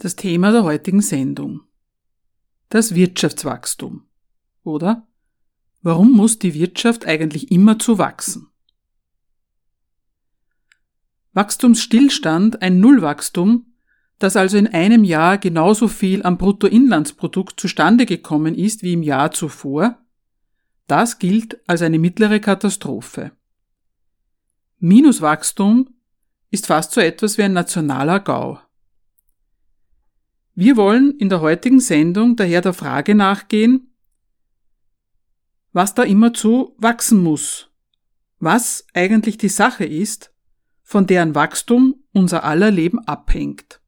[0.00, 1.62] Das Thema der heutigen Sendung.
[2.68, 4.06] Das Wirtschaftswachstum.
[4.62, 5.08] Oder?
[5.82, 8.46] Warum muss die Wirtschaft eigentlich immer zu wachsen?
[11.32, 13.74] Wachstumsstillstand, ein Nullwachstum,
[14.20, 19.32] dass also in einem Jahr genauso viel am Bruttoinlandsprodukt zustande gekommen ist wie im Jahr
[19.32, 19.98] zuvor,
[20.86, 23.32] das gilt als eine mittlere Katastrophe.
[24.78, 25.88] Minuswachstum
[26.50, 28.60] ist fast so etwas wie ein nationaler Gau.
[30.60, 33.94] Wir wollen in der heutigen Sendung daher der Frage nachgehen,
[35.72, 37.70] was da immerzu wachsen muss,
[38.40, 40.34] was eigentlich die Sache ist,
[40.82, 43.80] von deren Wachstum unser aller Leben abhängt.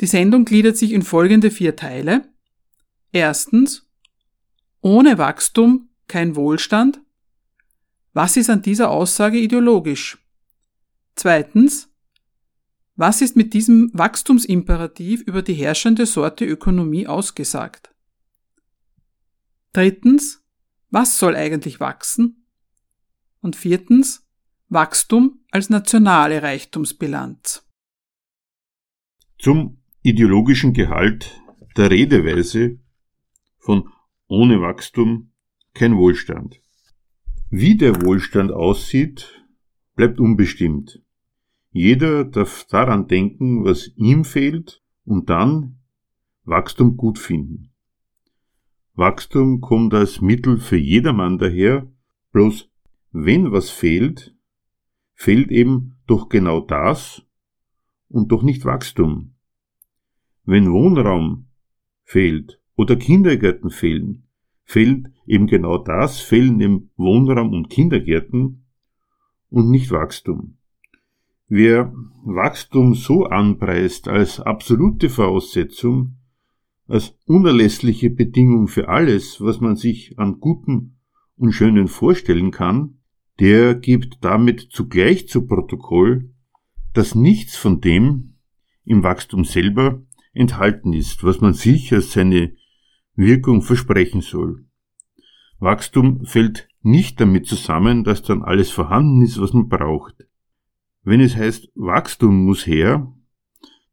[0.00, 2.26] Die Sendung gliedert sich in folgende vier Teile.
[3.12, 3.86] Erstens,
[4.80, 7.02] ohne Wachstum kein Wohlstand.
[8.14, 10.16] Was ist an dieser Aussage ideologisch?
[11.16, 11.93] Zweitens,
[12.96, 17.92] was ist mit diesem Wachstumsimperativ über die herrschende Sorte Ökonomie ausgesagt?
[19.72, 20.44] Drittens,
[20.90, 22.46] was soll eigentlich wachsen?
[23.40, 24.24] Und viertens,
[24.68, 27.66] Wachstum als nationale Reichtumsbilanz.
[29.38, 31.40] Zum ideologischen Gehalt
[31.76, 32.78] der Redeweise
[33.58, 33.90] von
[34.28, 35.32] ohne Wachstum
[35.74, 36.60] kein Wohlstand.
[37.50, 39.44] Wie der Wohlstand aussieht,
[39.96, 41.03] bleibt unbestimmt.
[41.76, 45.80] Jeder darf daran denken, was ihm fehlt und dann
[46.44, 47.72] Wachstum gut finden.
[48.94, 51.90] Wachstum kommt als Mittel für jedermann daher,
[52.30, 52.70] bloß
[53.10, 54.36] wenn was fehlt,
[55.14, 57.26] fehlt eben doch genau das
[58.08, 59.34] und doch nicht Wachstum.
[60.44, 61.48] Wenn Wohnraum
[62.04, 64.28] fehlt oder Kindergärten fehlen,
[64.62, 68.64] fehlt eben genau das, fehlen im Wohnraum und Kindergärten
[69.50, 70.58] und nicht Wachstum.
[71.48, 71.92] Wer
[72.24, 76.16] Wachstum so anpreist als absolute Voraussetzung,
[76.86, 80.98] als unerlässliche Bedingung für alles, was man sich an Guten
[81.36, 82.98] und Schönen vorstellen kann,
[83.40, 86.30] der gibt damit zugleich zu Protokoll,
[86.94, 88.36] dass nichts von dem
[88.84, 92.54] im Wachstum selber enthalten ist, was man sich als seine
[93.16, 94.64] Wirkung versprechen soll.
[95.58, 100.26] Wachstum fällt nicht damit zusammen, dass dann alles vorhanden ist, was man braucht.
[101.04, 103.12] Wenn es heißt, Wachstum muss her,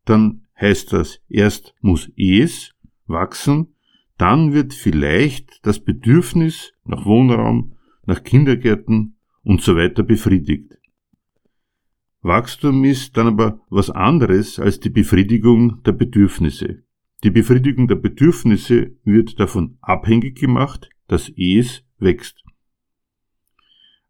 [0.06, 2.74] dann heißt das, erst muss es
[3.06, 3.76] wachsen,
[4.18, 10.78] dann wird vielleicht das Bedürfnis nach Wohnraum, nach Kindergärten und so weiter befriedigt.
[12.22, 16.84] Wachstum ist dann aber was anderes als die Befriedigung der Bedürfnisse.
[17.24, 22.44] Die Befriedigung der Bedürfnisse wird davon abhängig gemacht, dass es wächst.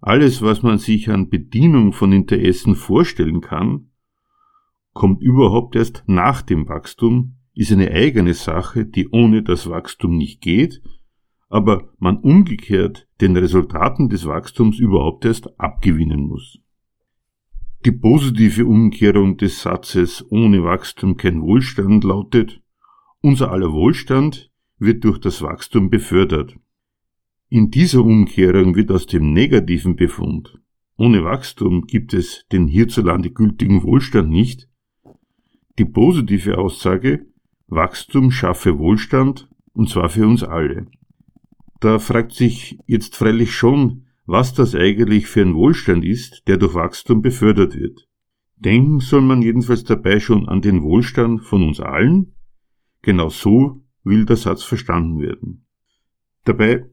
[0.01, 3.91] Alles, was man sich an Bedienung von Interessen vorstellen kann,
[4.94, 10.41] kommt überhaupt erst nach dem Wachstum, ist eine eigene Sache, die ohne das Wachstum nicht
[10.41, 10.81] geht,
[11.50, 16.57] aber man umgekehrt den Resultaten des Wachstums überhaupt erst abgewinnen muss.
[17.85, 22.61] Die positive Umkehrung des Satzes ohne Wachstum kein Wohlstand lautet,
[23.22, 26.56] unser aller Wohlstand wird durch das Wachstum befördert.
[27.53, 30.57] In dieser Umkehrung wird aus dem negativen Befund,
[30.95, 34.69] ohne Wachstum gibt es den hierzulande gültigen Wohlstand nicht,
[35.78, 37.25] die positive Aussage,
[37.67, 40.88] Wachstum schaffe Wohlstand, und zwar für uns alle.
[41.81, 46.73] Da fragt sich jetzt freilich schon, was das eigentlich für ein Wohlstand ist, der durch
[46.73, 48.08] Wachstum befördert wird.
[48.55, 52.34] Denken soll man jedenfalls dabei schon an den Wohlstand von uns allen.
[53.02, 55.66] Genau so will der Satz verstanden werden.
[56.46, 56.91] Dabei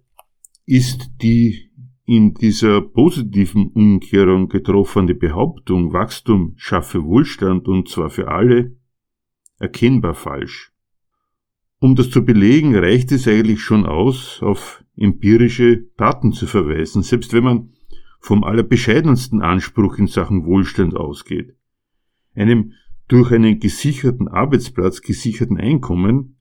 [0.68, 1.70] ist die
[2.04, 8.76] in dieser positiven Umkehrung getroffene Behauptung, Wachstum schaffe Wohlstand und zwar für alle,
[9.58, 10.72] erkennbar falsch.
[11.80, 17.32] Um das zu belegen, reicht es eigentlich schon aus, auf empirische Daten zu verweisen, selbst
[17.32, 17.72] wenn man
[18.20, 21.54] vom allerbescheidensten Anspruch in Sachen Wohlstand ausgeht.
[22.34, 22.72] Einem
[23.06, 26.37] durch einen gesicherten Arbeitsplatz gesicherten Einkommen,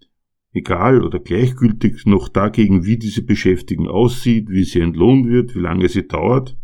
[0.58, 5.88] egal oder gleichgültig noch dagegen, wie diese Beschäftigung aussieht, wie sie entlohnt wird, wie lange
[5.88, 6.58] sie dauert,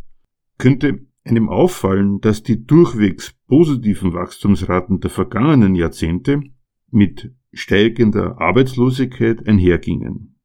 [0.57, 6.41] könnte einem auffallen, dass die durchwegs positiven Wachstumsraten der vergangenen Jahrzehnte
[6.91, 10.35] mit steigender Arbeitslosigkeit einhergingen.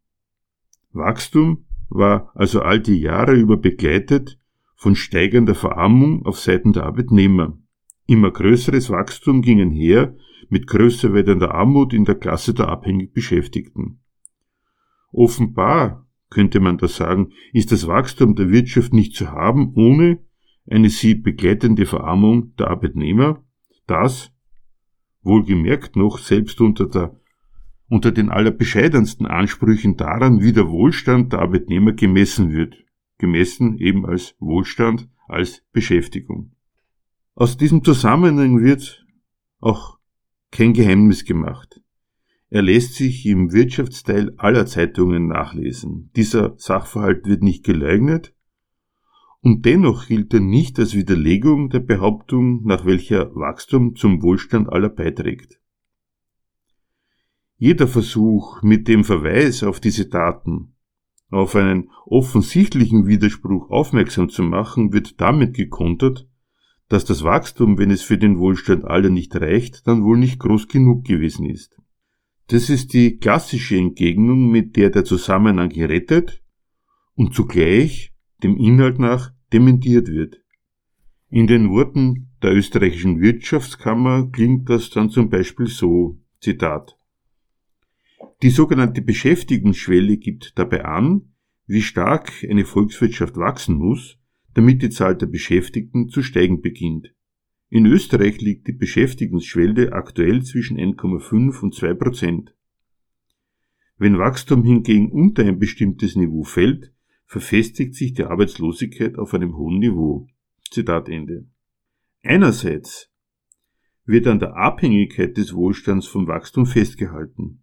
[0.93, 4.39] Wachstum war also all die Jahre über begleitet
[4.77, 7.59] von steigender Verarmung auf Seiten der Arbeitnehmer.
[8.07, 10.15] Immer größeres Wachstum ging einher
[10.51, 14.01] mit größer werdender Armut in der Klasse der abhängig Beschäftigten.
[15.13, 20.19] Offenbar, könnte man da sagen, ist das Wachstum der Wirtschaft nicht zu haben, ohne
[20.71, 23.43] eine sie begleitende Verarmung der Arbeitnehmer,
[23.87, 24.31] das,
[25.23, 27.19] wohlgemerkt noch, selbst unter der
[27.89, 32.77] unter den allerbescheidensten Ansprüchen daran, wie der Wohlstand der Arbeitnehmer gemessen wird,
[33.17, 36.53] gemessen eben als Wohlstand, als Beschäftigung.
[37.35, 39.07] Aus diesem Zusammenhang wird
[39.61, 39.98] auch
[40.51, 41.81] kein Geheimnis gemacht.
[42.51, 46.11] Er lässt sich im Wirtschaftsteil aller Zeitungen nachlesen.
[46.17, 48.35] Dieser Sachverhalt wird nicht geleugnet,
[49.41, 54.89] und dennoch gilt er nicht als Widerlegung der Behauptung, nach welcher Wachstum zum Wohlstand aller
[54.89, 55.61] beiträgt.
[57.57, 60.75] Jeder Versuch, mit dem Verweis auf diese Daten
[61.31, 66.28] auf einen offensichtlichen Widerspruch aufmerksam zu machen, wird damit gekontert,
[66.89, 70.69] dass das Wachstum, wenn es für den Wohlstand aller nicht reicht, dann wohl nicht groß
[70.69, 71.77] genug gewesen ist.
[72.49, 76.43] Das ist die klassische Entgegnung, mit der der Zusammenhang gerettet
[77.15, 80.43] und zugleich dem Inhalt nach dementiert wird.
[81.29, 86.97] In den Worten der österreichischen Wirtschaftskammer klingt das dann zum Beispiel so, Zitat.
[88.43, 91.35] Die sogenannte Beschäftigungsschwelle gibt dabei an,
[91.67, 94.18] wie stark eine Volkswirtschaft wachsen muss,
[94.59, 97.15] damit die Zahl der Beschäftigten zu steigen beginnt.
[97.69, 102.57] In Österreich liegt die Beschäftigungsschwelle aktuell zwischen 1,5 und 2 Prozent.
[103.99, 106.93] Wenn Wachstum hingegen unter ein bestimmtes Niveau fällt,
[107.25, 110.27] verfestigt sich die Arbeitslosigkeit auf einem hohen Niveau.
[110.69, 111.47] Zitat Ende.
[112.25, 113.13] Einerseits
[114.07, 117.63] wird an der Abhängigkeit des Wohlstands vom Wachstum festgehalten.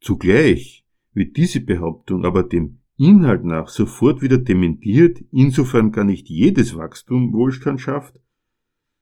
[0.00, 6.76] Zugleich wird diese Behauptung aber dem Inhalt nach sofort wieder dementiert, insofern gar nicht jedes
[6.76, 8.18] Wachstum Wohlstand schafft,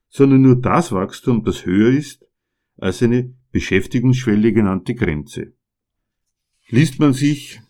[0.09, 2.25] sondern nur das Wachstum, das höher ist
[2.77, 5.55] als eine Beschäftigungsschwelle genannte Grenze.
[6.69, 7.63] Liest man sich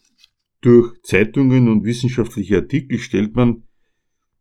[0.63, 3.63] durch Zeitungen und wissenschaftliche Artikel stellt man,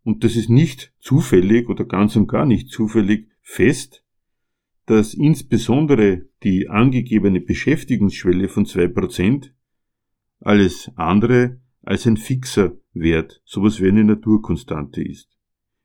[0.04, 4.04] und das ist nicht zufällig oder ganz und gar nicht zufällig, fest,
[4.88, 9.54] dass insbesondere die angegebene Beschäftigungsschwelle von zwei Prozent
[10.40, 15.30] alles andere als ein fixer Wert, sowas wie eine Naturkonstante ist.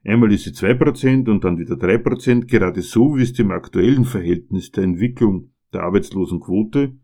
[0.03, 3.51] Einmal ist sie zwei Prozent und dann wieder drei Prozent, gerade so wie es dem
[3.51, 6.97] aktuellen Verhältnis der Entwicklung der Arbeitslosenquote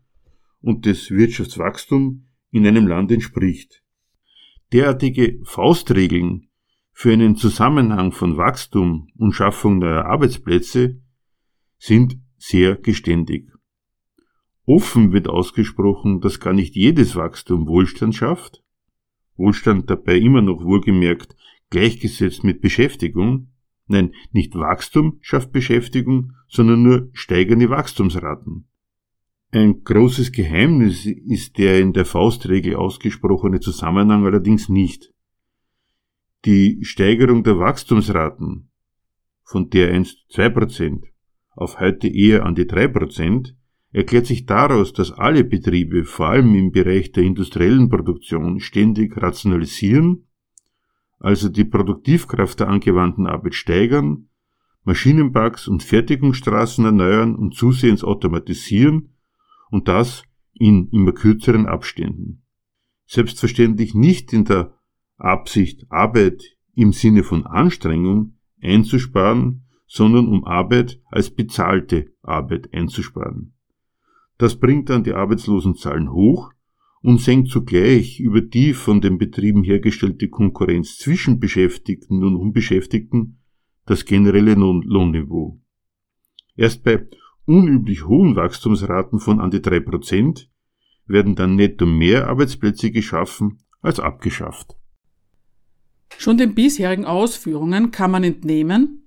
[0.61, 3.83] und des Wirtschaftswachstums in einem Land entspricht.
[4.73, 6.49] Derartige Faustregeln
[6.91, 10.99] für einen Zusammenhang von Wachstum und Schaffung neuer Arbeitsplätze
[11.77, 13.51] sind sehr geständig.
[14.65, 18.63] Offen wird ausgesprochen, dass gar nicht jedes Wachstum Wohlstand schafft,
[19.37, 21.35] Wohlstand dabei immer noch wohlgemerkt
[21.69, 23.49] gleichgesetzt mit Beschäftigung,
[23.87, 28.67] nein, nicht Wachstum schafft Beschäftigung, sondern nur steigende Wachstumsraten.
[29.51, 35.13] Ein großes Geheimnis ist der in der Faustregel ausgesprochene Zusammenhang allerdings nicht.
[36.45, 38.69] Die Steigerung der Wachstumsraten,
[39.43, 41.03] von der einst 2%
[41.51, 43.53] auf heute eher an die 3%,
[43.91, 50.27] erklärt sich daraus, dass alle Betriebe, vor allem im Bereich der industriellen Produktion, ständig rationalisieren,
[51.19, 54.29] also die Produktivkraft der angewandten Arbeit steigern,
[54.83, 59.15] Maschinenparks und Fertigungsstraßen erneuern und zusehends automatisieren
[59.69, 62.43] und das in immer kürzeren Abständen.
[63.05, 64.75] Selbstverständlich nicht in der
[65.17, 73.56] Absicht, Arbeit im Sinne von Anstrengung einzusparen, sondern um Arbeit als bezahlte Arbeit einzusparen.
[74.37, 76.51] Das bringt dann die Arbeitslosenzahlen hoch
[77.01, 83.39] und senkt zugleich über die von den Betrieben hergestellte Konkurrenz zwischen Beschäftigten und Unbeschäftigten
[83.85, 85.59] das generelle Lohnniveau.
[86.55, 87.07] Erst bei
[87.45, 90.49] unüblich hohen Wachstumsraten von an die drei Prozent
[91.05, 94.75] werden dann netto mehr Arbeitsplätze geschaffen als abgeschafft.
[96.17, 99.03] Schon den bisherigen Ausführungen kann man entnehmen,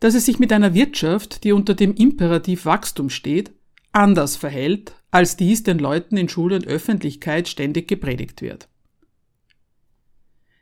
[0.00, 3.52] dass es sich mit einer Wirtschaft, die unter dem Imperativ Wachstum steht,
[3.98, 8.68] anders verhält, als dies den Leuten in Schule und Öffentlichkeit ständig gepredigt wird.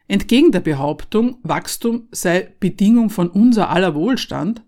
[0.08, 4.62] Entgegen der Behauptung, Wachstum sei Bedingung von unser aller Wohlstand,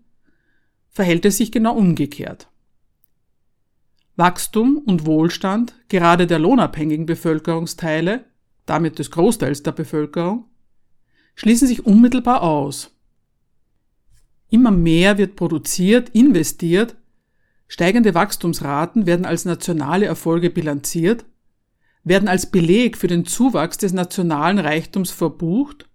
[0.89, 2.49] verhält es sich genau umgekehrt.
[4.17, 8.25] Wachstum und Wohlstand gerade der lohnabhängigen Bevölkerungsteile,
[8.65, 10.45] damit des Großteils der Bevölkerung,
[11.35, 12.93] schließen sich unmittelbar aus.
[14.49, 16.97] Immer mehr wird produziert, investiert,
[17.69, 21.23] steigende Wachstumsraten werden als nationale Erfolge bilanziert,
[22.03, 25.87] werden als Beleg für den Zuwachs des nationalen Reichtums verbucht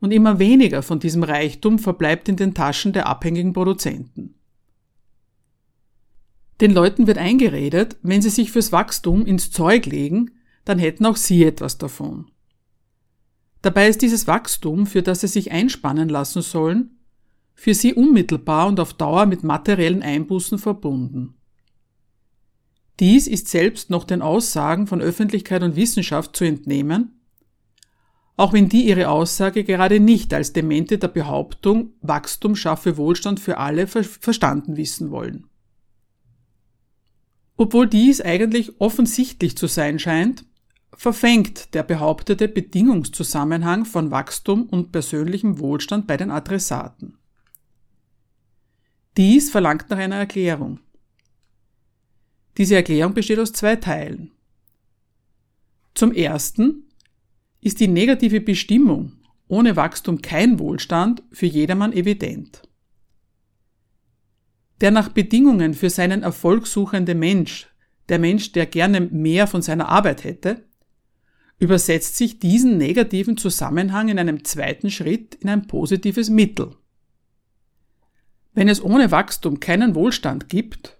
[0.00, 4.34] und immer weniger von diesem Reichtum verbleibt in den Taschen der abhängigen Produzenten.
[6.60, 10.32] Den Leuten wird eingeredet, wenn sie sich fürs Wachstum ins Zeug legen,
[10.64, 12.30] dann hätten auch sie etwas davon.
[13.62, 16.98] Dabei ist dieses Wachstum, für das sie sich einspannen lassen sollen,
[17.54, 21.34] für sie unmittelbar und auf Dauer mit materiellen Einbußen verbunden.
[23.00, 27.20] Dies ist selbst noch den Aussagen von Öffentlichkeit und Wissenschaft zu entnehmen,
[28.36, 33.58] auch wenn die ihre Aussage gerade nicht als Demente der Behauptung Wachstum schaffe Wohlstand für
[33.58, 35.46] alle ver verstanden wissen wollen.
[37.56, 40.44] Obwohl dies eigentlich offensichtlich zu sein scheint,
[40.94, 47.18] verfängt der behauptete Bedingungszusammenhang von Wachstum und persönlichem Wohlstand bei den Adressaten.
[49.16, 50.80] Dies verlangt nach einer Erklärung.
[52.56, 54.30] Diese Erklärung besteht aus zwei Teilen.
[55.94, 56.84] Zum ersten
[57.60, 59.12] ist die negative Bestimmung
[59.48, 62.62] ohne Wachstum kein Wohlstand für jedermann evident.
[64.80, 67.68] Der nach Bedingungen für seinen Erfolg suchende Mensch,
[68.08, 70.64] der Mensch, der gerne mehr von seiner Arbeit hätte,
[71.58, 76.74] übersetzt sich diesen negativen Zusammenhang in einem zweiten Schritt in ein positives Mittel.
[78.54, 80.96] Wenn es ohne Wachstum keinen Wohlstand gibt,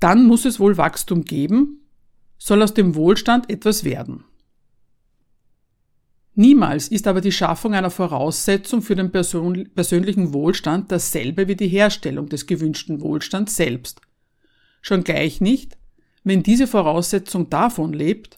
[0.00, 1.86] dann muss es wohl Wachstum geben,
[2.38, 4.24] soll aus dem Wohlstand etwas werden.
[6.34, 12.28] Niemals ist aber die Schaffung einer Voraussetzung für den persönlichen Wohlstand dasselbe wie die Herstellung
[12.28, 14.00] des gewünschten Wohlstands selbst.
[14.82, 15.78] Schon gleich nicht,
[16.24, 18.36] wenn diese Voraussetzung davon lebt,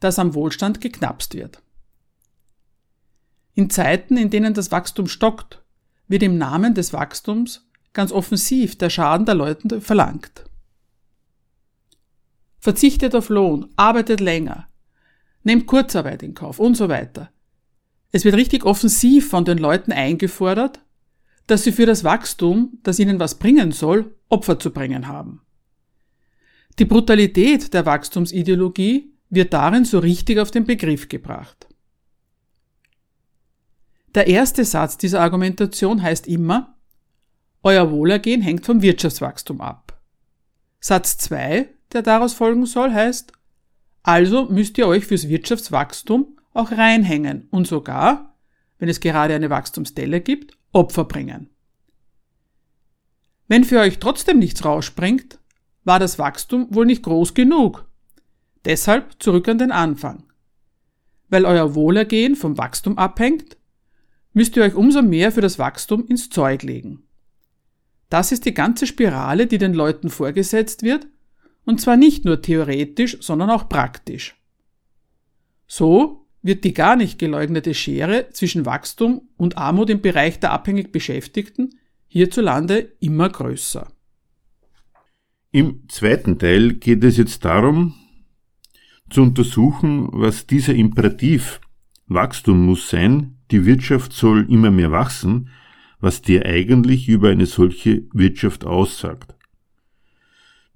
[0.00, 1.62] dass am Wohlstand geknapst wird.
[3.54, 5.59] In Zeiten, in denen das Wachstum stockt,
[6.10, 10.44] wird im Namen des Wachstums ganz offensiv der Schaden der Leute verlangt.
[12.58, 14.66] Verzichtet auf Lohn, arbeitet länger,
[15.44, 17.30] nehmt Kurzarbeit in Kauf und so weiter.
[18.10, 20.80] Es wird richtig offensiv von den Leuten eingefordert,
[21.46, 25.42] dass sie für das Wachstum, das ihnen was bringen soll, Opfer zu bringen haben.
[26.80, 31.68] Die Brutalität der Wachstumsideologie wird darin so richtig auf den Begriff gebracht.
[34.14, 36.76] Der erste Satz dieser Argumentation heißt immer,
[37.62, 40.00] euer Wohlergehen hängt vom Wirtschaftswachstum ab.
[40.80, 43.32] Satz 2, der daraus folgen soll, heißt,
[44.02, 48.36] also müsst ihr euch fürs Wirtschaftswachstum auch reinhängen und sogar,
[48.78, 51.50] wenn es gerade eine Wachstumsdelle gibt, Opfer bringen.
[53.46, 55.38] Wenn für euch trotzdem nichts rausspringt,
[55.84, 57.90] war das Wachstum wohl nicht groß genug
[58.64, 60.24] Deshalb zurück an den Anfang.
[61.28, 63.56] Weil euer Wohlergehen vom Wachstum abhängt,
[64.32, 67.02] müsst ihr euch umso mehr für das Wachstum ins Zeug legen.
[68.08, 71.06] Das ist die ganze Spirale, die den Leuten vorgesetzt wird,
[71.64, 74.36] und zwar nicht nur theoretisch, sondern auch praktisch.
[75.66, 80.90] So wird die gar nicht geleugnete Schere zwischen Wachstum und Armut im Bereich der abhängig
[80.90, 81.70] Beschäftigten
[82.08, 83.86] hierzulande immer größer.
[85.52, 87.94] Im zweiten Teil geht es jetzt darum,
[89.10, 91.60] zu untersuchen, was dieser Imperativ
[92.06, 95.50] Wachstum muss sein, die Wirtschaft soll immer mehr wachsen,
[96.00, 99.34] was der eigentlich über eine solche Wirtschaft aussagt.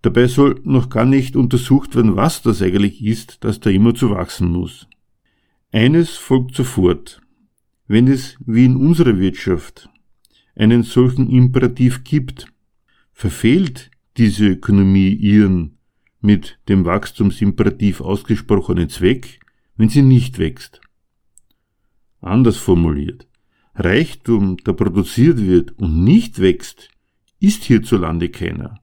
[0.02, 4.11] Dabei soll noch gar nicht untersucht werden, was das eigentlich ist, das da immer zu
[4.11, 4.87] wachsen muss.
[5.73, 7.23] Eines folgt sofort.
[7.87, 9.88] Wenn es, wie in unserer Wirtschaft,
[10.54, 12.52] einen solchen Imperativ gibt,
[13.12, 15.78] verfehlt diese Ökonomie ihren
[16.21, 19.40] mit dem Wachstumsimperativ ausgesprochenen Zweck,
[19.76, 20.81] wenn sie nicht wächst.
[22.25, 23.28] Anders formuliert,
[23.75, 26.88] Reichtum, der produziert wird und nicht wächst,
[27.38, 28.81] ist hierzulande keiner.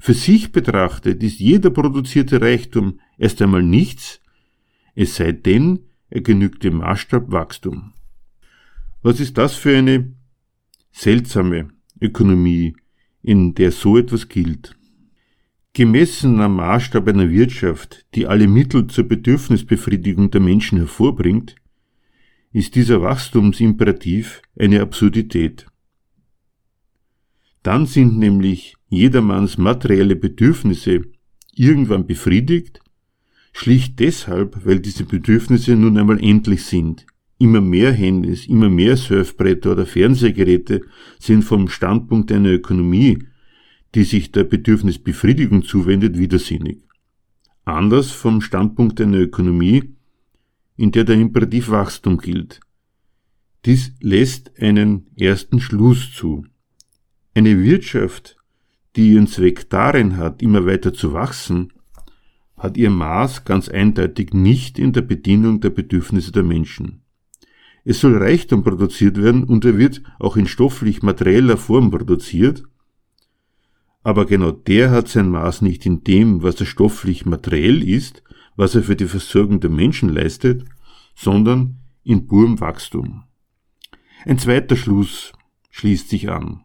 [0.00, 4.20] Für sich betrachtet ist jeder produzierte Reichtum erst einmal nichts,
[4.96, 7.92] es sei denn, er genügt dem Maßstab Wachstum.
[9.00, 10.16] Was ist das für eine
[10.90, 11.68] seltsame
[12.00, 12.74] Ökonomie,
[13.22, 14.76] in der so etwas gilt?
[15.72, 21.61] Gemessen am Maßstab einer Wirtschaft, die alle Mittel zur Bedürfnisbefriedigung der Menschen hervorbringt,
[22.52, 25.66] ist dieser Wachstumsimperativ eine Absurdität.
[27.62, 31.02] Dann sind nämlich jedermanns materielle Bedürfnisse
[31.54, 32.80] irgendwann befriedigt,
[33.52, 37.06] schlicht deshalb, weil diese Bedürfnisse nun einmal endlich sind.
[37.38, 40.82] Immer mehr Handys, immer mehr Surfbretter oder Fernsehgeräte
[41.18, 43.18] sind vom Standpunkt einer Ökonomie
[43.94, 46.78] die sich der Bedürfnisbefriedigung zuwendet, widersinnig.
[47.64, 49.94] Anders vom Standpunkt einer Ökonomie,
[50.76, 52.60] in der der Imperativ Wachstum gilt.
[53.64, 56.44] Dies lässt einen ersten Schluss zu.
[57.34, 58.36] Eine Wirtschaft,
[58.96, 61.72] die ihren Zweck darin hat, immer weiter zu wachsen,
[62.56, 67.02] hat ihr Maß ganz eindeutig nicht in der Bedienung der Bedürfnisse der Menschen.
[67.84, 72.64] Es soll Reichtum produziert werden und er wird auch in stofflich materieller Form produziert,
[74.04, 78.22] aber genau der hat sein Maß nicht in dem, was er stofflich materiell ist,
[78.56, 80.64] was er für die Versorgung der Menschen leistet,
[81.14, 83.24] sondern in purem Wachstum.
[84.24, 85.32] Ein zweiter Schluss
[85.70, 86.62] schließt sich an.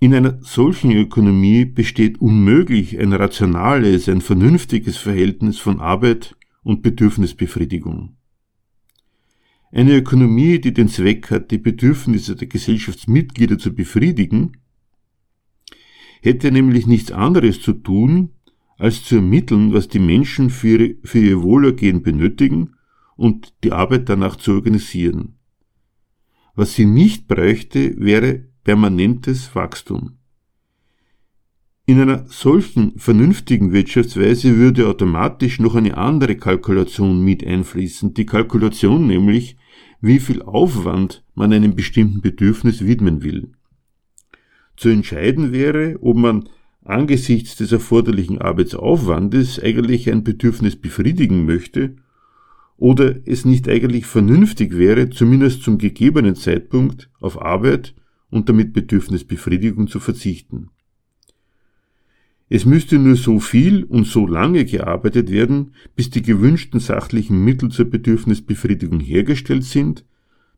[0.00, 8.16] In einer solchen Ökonomie besteht unmöglich ein rationales, ein vernünftiges Verhältnis von Arbeit und Bedürfnisbefriedigung.
[9.72, 14.58] Eine Ökonomie, die den Zweck hat, die Bedürfnisse der Gesellschaftsmitglieder zu befriedigen,
[16.22, 18.33] hätte nämlich nichts anderes zu tun,
[18.78, 22.74] als zu ermitteln, was die Menschen für, für ihr Wohlergehen benötigen
[23.16, 25.36] und die Arbeit danach zu organisieren.
[26.54, 30.18] Was sie nicht bräuchte, wäre permanentes Wachstum.
[31.86, 39.06] In einer solchen vernünftigen Wirtschaftsweise würde automatisch noch eine andere Kalkulation mit einfließen, die Kalkulation
[39.06, 39.58] nämlich,
[40.00, 43.52] wie viel Aufwand man einem bestimmten Bedürfnis widmen will.
[44.76, 46.48] Zu entscheiden wäre, ob man
[46.84, 51.96] angesichts des erforderlichen Arbeitsaufwandes eigentlich ein Bedürfnis befriedigen möchte
[52.76, 57.94] oder es nicht eigentlich vernünftig wäre, zumindest zum gegebenen Zeitpunkt auf Arbeit
[58.30, 60.68] und damit Bedürfnisbefriedigung zu verzichten.
[62.50, 67.70] Es müsste nur so viel und so lange gearbeitet werden, bis die gewünschten sachlichen Mittel
[67.70, 70.04] zur Bedürfnisbefriedigung hergestellt sind,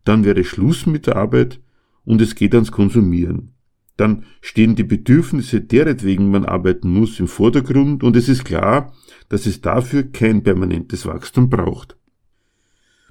[0.04, 1.60] dann wäre Schluss mit der Arbeit
[2.04, 3.55] und es geht ans Konsumieren
[3.96, 8.92] dann stehen die Bedürfnisse deretwegen man arbeiten muss im Vordergrund und es ist klar,
[9.28, 11.96] dass es dafür kein permanentes Wachstum braucht.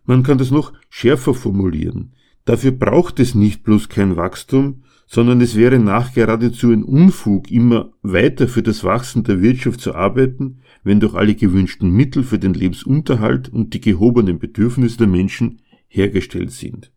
[0.05, 2.13] Man kann das noch schärfer formulieren.
[2.45, 8.47] Dafür braucht es nicht bloß kein Wachstum, sondern es wäre nachgeradezu ein Unfug, immer weiter
[8.47, 13.49] für das Wachsen der Wirtschaft zu arbeiten, wenn doch alle gewünschten Mittel für den Lebensunterhalt
[13.49, 16.91] und die gehobenen Bedürfnisse der Menschen hergestellt sind.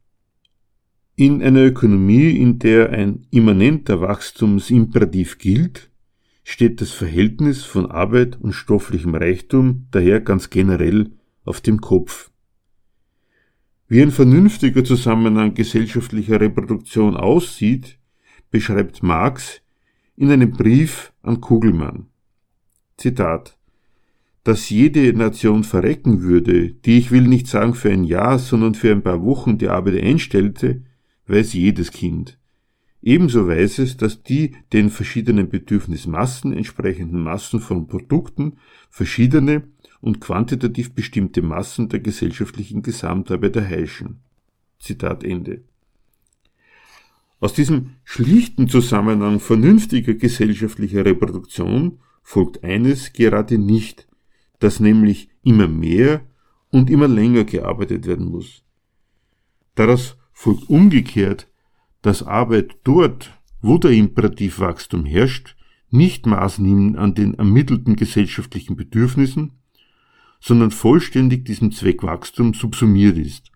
[1.20, 5.90] In einer Ökonomie, in der ein immanenter Wachstumsimperativ gilt,
[6.44, 11.10] steht das Verhältnis von Arbeit und stofflichem Reichtum daher ganz generell
[11.44, 12.30] auf dem Kopf.
[13.88, 17.98] Wie ein vernünftiger Zusammenhang gesellschaftlicher Reproduktion aussieht,
[18.52, 19.60] beschreibt Marx
[20.14, 22.06] in einem Brief an Kugelmann.
[22.96, 23.58] Zitat
[24.44, 28.90] dass jede Nation verrecken würde, die ich will nicht sagen für ein Jahr, sondern für
[28.90, 30.84] ein paar Wochen die Arbeit einstellte,
[31.28, 32.38] weiß jedes Kind.
[33.00, 38.58] Ebenso weiß es, dass die den verschiedenen Bedürfnismassen entsprechenden Massen von Produkten
[38.90, 39.68] verschiedene
[40.00, 44.20] und quantitativ bestimmte Massen der gesellschaftlichen Gesamtarbeit erheischen.
[44.78, 45.62] Zitat Ende.
[47.40, 54.08] Aus diesem schlichten Zusammenhang vernünftiger gesellschaftlicher Reproduktion folgt eines gerade nicht,
[54.58, 56.22] dass nämlich immer mehr
[56.70, 58.64] und immer länger gearbeitet werden muss.
[59.76, 61.48] Daraus folgt umgekehrt,
[62.00, 65.56] dass Arbeit dort, wo der Imperativwachstum herrscht,
[65.90, 69.54] nicht Maß an den ermittelten gesellschaftlichen Bedürfnissen,
[70.38, 73.50] sondern vollständig diesem Zweckwachstum subsumiert ist.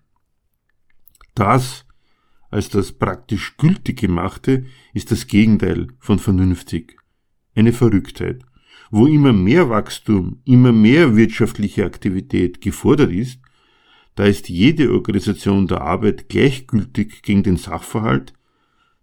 [1.36, 1.86] Das
[2.50, 6.98] als das praktisch gültig gemachte ist das Gegenteil von vernünftig,
[7.54, 8.42] eine Verrücktheit.
[8.90, 13.38] Wo immer mehr Wachstum, immer mehr wirtschaftliche Aktivität gefordert ist,
[14.14, 18.35] da ist jede Organisation der Arbeit gleichgültig gegen den Sachverhalt,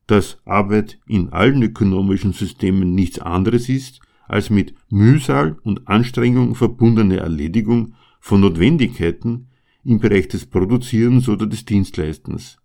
[0.08, 7.18] dass Arbeit in allen ökonomischen Systemen nichts anderes ist als mit Mühsal und Anstrengung verbundene
[7.18, 9.48] Erledigung von Notwendigkeiten
[9.84, 12.58] im Bereich des Produzierens oder des Dienstleistens.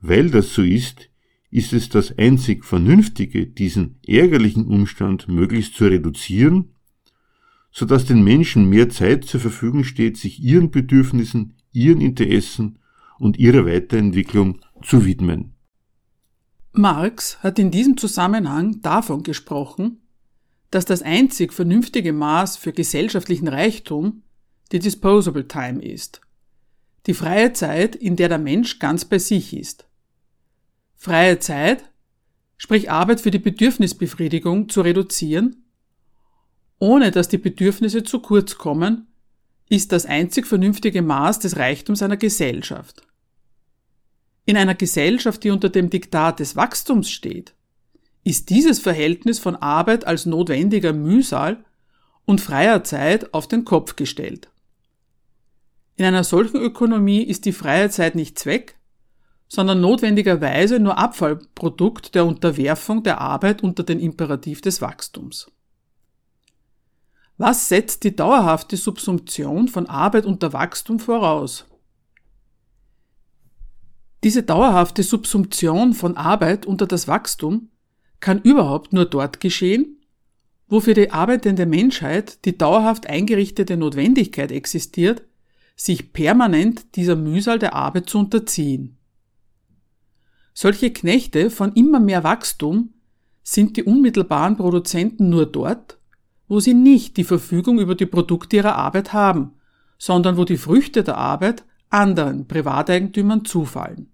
[0.00, 1.10] Weil das so ist,
[1.50, 6.70] ist es das einzig Vernünftige, diesen ärgerlichen Umstand möglichst zu reduzieren
[7.78, 12.80] sodass den Menschen mehr Zeit zur Verfügung steht, sich ihren Bedürfnissen, ihren Interessen
[13.20, 15.54] und ihrer Weiterentwicklung zu widmen.
[16.72, 20.00] Marx hat in diesem Zusammenhang davon gesprochen,
[20.72, 24.24] dass das einzig vernünftige Maß für gesellschaftlichen Reichtum
[24.72, 26.20] die Disposable Time ist,
[27.06, 29.86] die freie Zeit, in der der Mensch ganz bei sich ist.
[30.96, 31.84] Freie Zeit,
[32.56, 35.62] sprich Arbeit für die Bedürfnisbefriedigung zu reduzieren
[36.78, 39.06] ohne dass die Bedürfnisse zu kurz kommen,
[39.68, 43.02] ist das einzig vernünftige Maß des Reichtums einer Gesellschaft.
[44.46, 47.54] In einer Gesellschaft, die unter dem Diktat des Wachstums steht,
[48.24, 51.64] ist dieses Verhältnis von Arbeit als notwendiger Mühsal
[52.24, 54.48] und freier Zeit auf den Kopf gestellt.
[55.96, 58.76] In einer solchen Ökonomie ist die freie Zeit nicht Zweck,
[59.48, 65.50] sondern notwendigerweise nur Abfallprodukt der Unterwerfung der Arbeit unter den Imperativ des Wachstums.
[67.38, 71.66] Was setzt die dauerhafte Subsumption von Arbeit unter Wachstum voraus?
[74.24, 77.70] Diese dauerhafte Subsumption von Arbeit unter das Wachstum
[78.18, 80.00] kann überhaupt nur dort geschehen,
[80.66, 85.22] wo für die arbeitende Menschheit die dauerhaft eingerichtete Notwendigkeit existiert,
[85.76, 88.98] sich permanent dieser Mühsal der Arbeit zu unterziehen.
[90.54, 92.94] Solche Knechte von immer mehr Wachstum
[93.44, 95.97] sind die unmittelbaren Produzenten nur dort,
[96.48, 99.52] wo sie nicht die Verfügung über die Produkte ihrer Arbeit haben,
[99.98, 104.10] sondern wo die Früchte der Arbeit anderen Privateigentümern zufallen.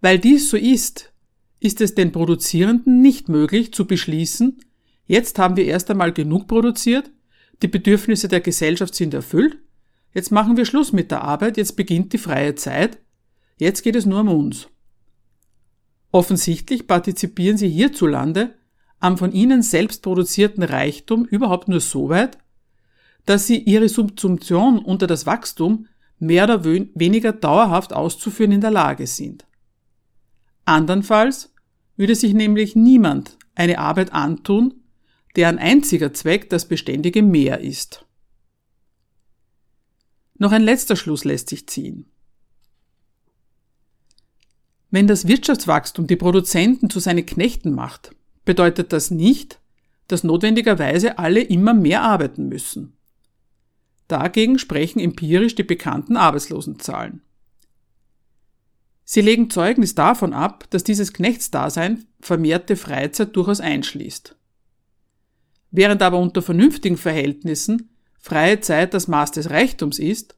[0.00, 1.12] Weil dies so ist,
[1.60, 4.58] ist es den Produzierenden nicht möglich zu beschließen,
[5.06, 7.10] jetzt haben wir erst einmal genug produziert,
[7.62, 9.58] die Bedürfnisse der Gesellschaft sind erfüllt,
[10.12, 12.98] jetzt machen wir Schluss mit der Arbeit, jetzt beginnt die freie Zeit,
[13.58, 14.68] jetzt geht es nur um uns.
[16.10, 18.54] Offensichtlich partizipieren sie hierzulande
[19.04, 22.38] am von ihnen selbst produzierten Reichtum überhaupt nur so weit,
[23.26, 25.88] dass sie ihre Subsumption unter das Wachstum
[26.18, 29.46] mehr oder weniger dauerhaft auszuführen in der Lage sind.
[30.64, 31.52] Andernfalls
[31.96, 34.72] würde sich nämlich niemand eine Arbeit antun,
[35.36, 38.06] deren einziger Zweck das beständige Mehr ist.
[40.38, 42.06] Noch ein letzter Schluss lässt sich ziehen.
[44.90, 48.14] Wenn das Wirtschaftswachstum die Produzenten zu seinen Knechten macht,
[48.44, 49.60] bedeutet das nicht,
[50.08, 52.96] dass notwendigerweise alle immer mehr arbeiten müssen.
[54.08, 57.22] Dagegen sprechen empirisch die bekannten Arbeitslosenzahlen.
[59.04, 64.36] Sie legen Zeugnis davon ab, dass dieses Knechtsdasein vermehrte Freizeit durchaus einschließt.
[65.70, 70.36] Während aber unter vernünftigen Verhältnissen freie Zeit das Maß des Reichtums ist,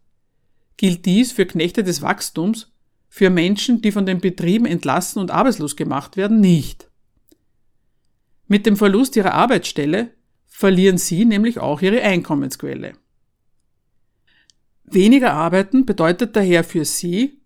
[0.76, 2.72] gilt dies für Knechte des Wachstums,
[3.08, 6.85] für Menschen, die von den Betrieben entlassen und arbeitslos gemacht werden, nicht.
[8.48, 10.12] Mit dem Verlust ihrer Arbeitsstelle
[10.46, 12.94] verlieren sie nämlich auch ihre Einkommensquelle.
[14.84, 17.40] Weniger arbeiten bedeutet daher für sie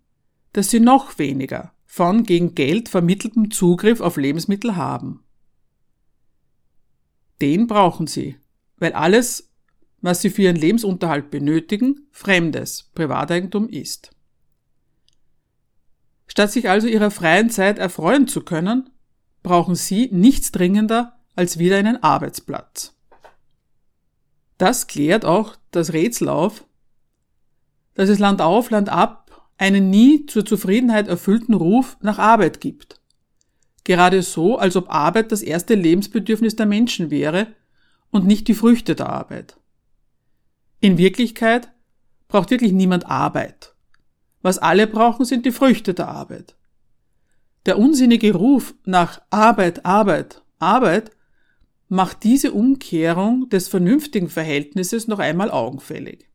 [0.53, 5.23] dass sie noch weniger von gegen Geld vermitteltem Zugriff auf Lebensmittel haben.
[7.41, 8.37] Den brauchen sie,
[8.77, 9.51] weil alles,
[10.01, 14.11] was sie für ihren Lebensunterhalt benötigen, fremdes Privateigentum ist.
[16.27, 18.89] Statt sich also ihrer freien Zeit erfreuen zu können,
[19.43, 22.93] brauchen sie nichts dringender als wieder einen Arbeitsplatz.
[24.57, 26.65] Das klärt auch das Rätsel auf,
[27.95, 32.99] dass es Land auf, Land ab einen nie zur Zufriedenheit erfüllten Ruf nach Arbeit gibt.
[33.83, 37.47] Gerade so, als ob Arbeit das erste Lebensbedürfnis der Menschen wäre
[38.11, 39.57] und nicht die Früchte der Arbeit.
[40.79, 41.71] In Wirklichkeit
[42.27, 43.73] braucht wirklich niemand Arbeit.
[44.41, 46.55] Was alle brauchen, sind die Früchte der Arbeit.
[47.65, 51.11] Der unsinnige Ruf nach Arbeit, Arbeit, Arbeit
[51.89, 56.27] macht diese Umkehrung des vernünftigen Verhältnisses noch einmal augenfällig.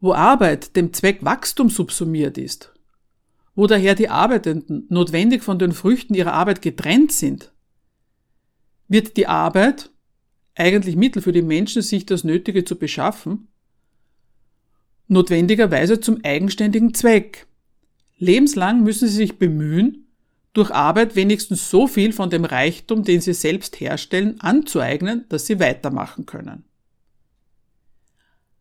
[0.00, 2.72] Wo Arbeit dem Zweck Wachstum subsumiert ist,
[3.54, 7.52] wo daher die Arbeitenden notwendig von den Früchten ihrer Arbeit getrennt sind,
[8.88, 9.90] wird die Arbeit,
[10.54, 13.48] eigentlich Mittel für die Menschen, sich das Nötige zu beschaffen,
[15.08, 17.46] notwendigerweise zum eigenständigen Zweck.
[18.22, 20.06] Lebenslang müssen sie sich bemühen,
[20.52, 25.58] durch Arbeit wenigstens so viel von dem Reichtum, den sie selbst herstellen, anzueignen, dass sie
[25.58, 26.64] weitermachen können.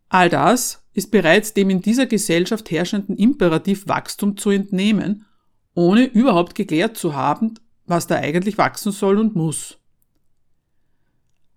[0.10, 5.28] All das ist bereits dem in dieser Gesellschaft herrschenden Imperativ Wachstum zu entnehmen,
[5.76, 7.54] ohne überhaupt geklärt zu haben,
[7.86, 9.78] was da eigentlich wachsen soll und muss.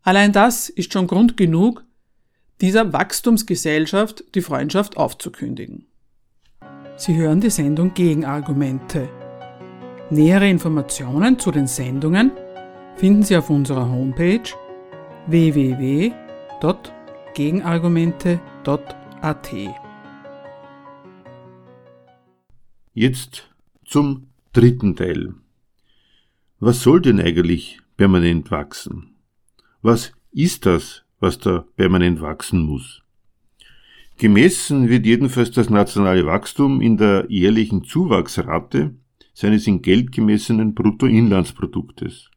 [0.03, 1.83] Allein das ist schon Grund genug,
[2.61, 5.87] dieser Wachstumsgesellschaft die Freundschaft aufzukündigen.
[6.97, 9.09] Sie hören die Sendung Gegenargumente.
[10.11, 12.33] Nähere Informationen zu den Sendungen
[12.97, 14.43] finden Sie auf unserer Homepage
[15.27, 16.13] www
[17.35, 19.55] gegenargumente.at.
[22.95, 23.51] Jetzt
[23.85, 25.35] zum dritten Teil.
[26.61, 29.17] Was soll denn eigentlich permanent wachsen?
[29.83, 33.04] Was ist das, was da permanent wachsen muss?
[34.17, 38.95] Gemessen wird jedenfalls das nationale Wachstum in der jährlichen Zuwachsrate
[39.33, 42.31] seines in Geld gemessenen Bruttoinlandsproduktes.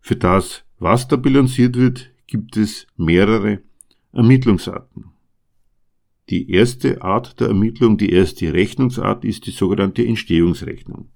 [0.00, 3.60] Für das, was da bilanziert wird, gibt es mehrere
[4.12, 5.06] Ermittlungsarten.
[6.30, 11.08] Die erste Art der Ermittlung, die erste Rechnungsart ist die sogenannte Entstehungsrechnung.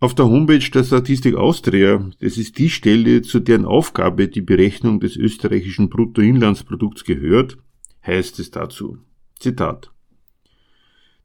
[0.00, 5.00] Auf der Homepage der Statistik Austria, das ist die Stelle, zu deren Aufgabe die Berechnung
[5.00, 7.58] des österreichischen Bruttoinlandsprodukts gehört,
[8.06, 8.98] heißt es dazu.
[9.40, 9.90] Zitat.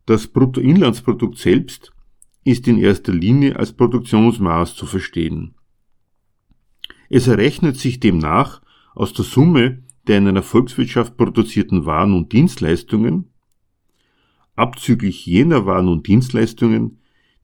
[0.07, 1.91] Das Bruttoinlandsprodukt selbst
[2.43, 5.53] ist in erster Linie als Produktionsmaß zu verstehen.
[7.09, 8.63] Es errechnet sich demnach
[8.95, 13.29] aus der Summe der in einer Volkswirtschaft produzierten Waren und Dienstleistungen,
[14.55, 16.99] abzüglich jener Waren und Dienstleistungen,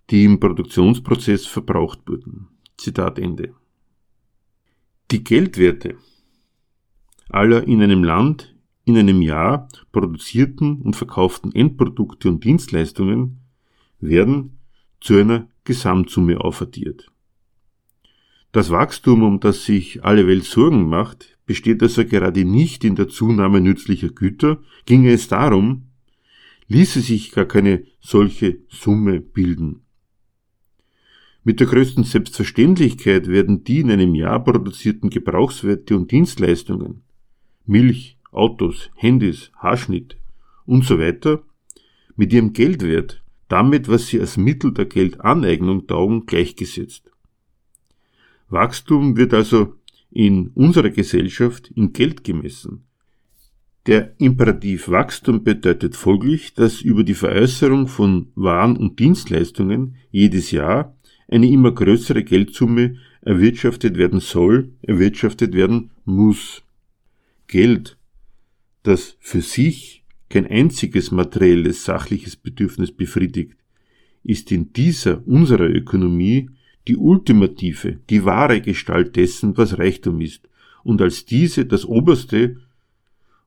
[0.09, 2.47] die im Produktionsprozess verbraucht wurden.
[2.77, 3.53] Zitat Ende.
[5.11, 5.95] Die Geldwerte
[7.29, 13.37] aller in einem Land in einem Jahr produzierten und verkauften Endprodukte und Dienstleistungen
[13.99, 14.57] werden
[14.99, 17.11] zu einer Gesamtsumme aufaddiert.
[18.51, 23.07] Das Wachstum, um das sich alle Welt Sorgen macht, besteht also gerade nicht in der
[23.07, 25.89] Zunahme nützlicher Güter, ginge es darum,
[26.67, 29.81] ließe sich gar keine solche Summe bilden.
[31.43, 37.01] Mit der größten Selbstverständlichkeit werden die in einem Jahr produzierten Gebrauchswerte und Dienstleistungen
[37.65, 40.17] Milch, Autos, Handys, Haarschnitt
[40.65, 41.43] und so weiter
[42.15, 47.11] mit ihrem Geldwert damit, was sie als Mittel der Geldaneignung taugen, gleichgesetzt.
[48.49, 49.75] Wachstum wird also
[50.11, 52.85] in unserer Gesellschaft in Geld gemessen.
[53.85, 60.95] Der Imperativ Wachstum bedeutet folglich, dass über die Veräußerung von Waren und Dienstleistungen jedes Jahr
[61.29, 66.63] eine immer größere Geldsumme erwirtschaftet werden soll, erwirtschaftet werden muss.
[67.47, 67.97] Geld,
[68.83, 73.55] das für sich kein einziges materielles sachliches Bedürfnis befriedigt,
[74.23, 76.49] ist in dieser unserer Ökonomie
[76.87, 80.47] die ultimative, die wahre Gestalt dessen, was Reichtum ist,
[80.83, 82.57] und als diese das oberste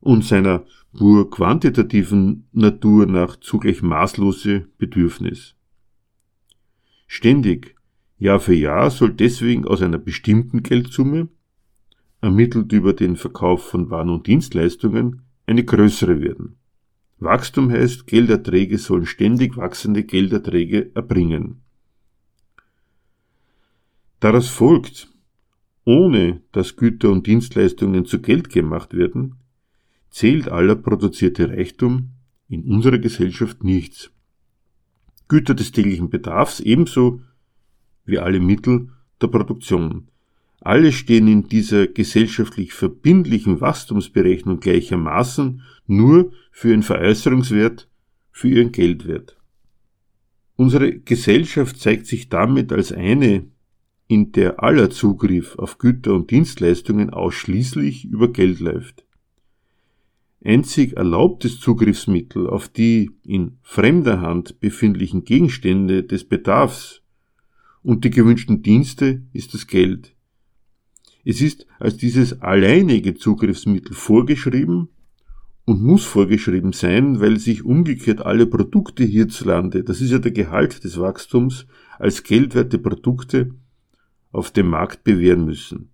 [0.00, 0.64] und seiner
[0.96, 5.54] pur quantitativen Natur nach zugleich maßlose Bedürfnis.
[7.14, 7.74] Ständig,
[8.18, 11.28] Jahr für Jahr soll deswegen aus einer bestimmten Geldsumme,
[12.22, 16.56] ermittelt über den Verkauf von Waren und Dienstleistungen, eine größere werden.
[17.18, 21.60] Wachstum heißt, Gelderträge sollen ständig wachsende Gelderträge erbringen.
[24.18, 25.12] Daraus folgt,
[25.84, 29.34] ohne dass Güter und Dienstleistungen zu Geld gemacht werden,
[30.08, 32.12] zählt aller produzierte Reichtum
[32.48, 34.10] in unserer Gesellschaft nichts.
[35.32, 37.22] Güter des täglichen Bedarfs ebenso
[38.04, 38.90] wie alle Mittel
[39.22, 40.08] der Produktion.
[40.60, 47.88] Alle stehen in dieser gesellschaftlich verbindlichen Wachstumsberechnung gleichermaßen nur für ihren Veräußerungswert,
[48.30, 49.38] für ihren Geldwert.
[50.56, 53.46] Unsere Gesellschaft zeigt sich damit als eine,
[54.08, 59.06] in der aller Zugriff auf Güter und Dienstleistungen ausschließlich über Geld läuft.
[60.44, 67.02] Einzig erlaubtes Zugriffsmittel auf die in fremder Hand befindlichen Gegenstände des Bedarfs
[67.82, 70.16] und die gewünschten Dienste ist das Geld.
[71.24, 74.88] Es ist als dieses alleinige Zugriffsmittel vorgeschrieben
[75.64, 80.82] und muss vorgeschrieben sein, weil sich umgekehrt alle Produkte hierzulande, das ist ja der Gehalt
[80.82, 81.66] des Wachstums,
[81.98, 83.54] als geldwerte Produkte
[84.32, 85.90] auf dem Markt bewähren müssen.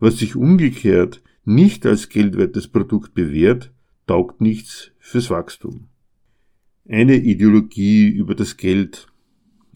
[0.00, 3.72] Was sich umgekehrt nicht als geldwertes Produkt bewährt,
[4.06, 5.88] taugt nichts fürs Wachstum.
[6.88, 9.08] Eine Ideologie über das Geld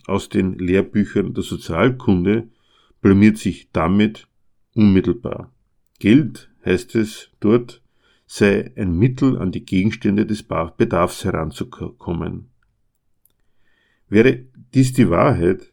[0.06, 2.48] aus den Lehrbüchern der Sozialkunde
[3.00, 4.26] blamiert sich damit
[4.74, 5.52] unmittelbar.
[5.98, 7.82] Geld, heißt es dort,
[8.26, 12.48] sei ein Mittel, an die Gegenstände des Bedarfs heranzukommen.
[14.08, 15.71] Wäre dies die Wahrheit,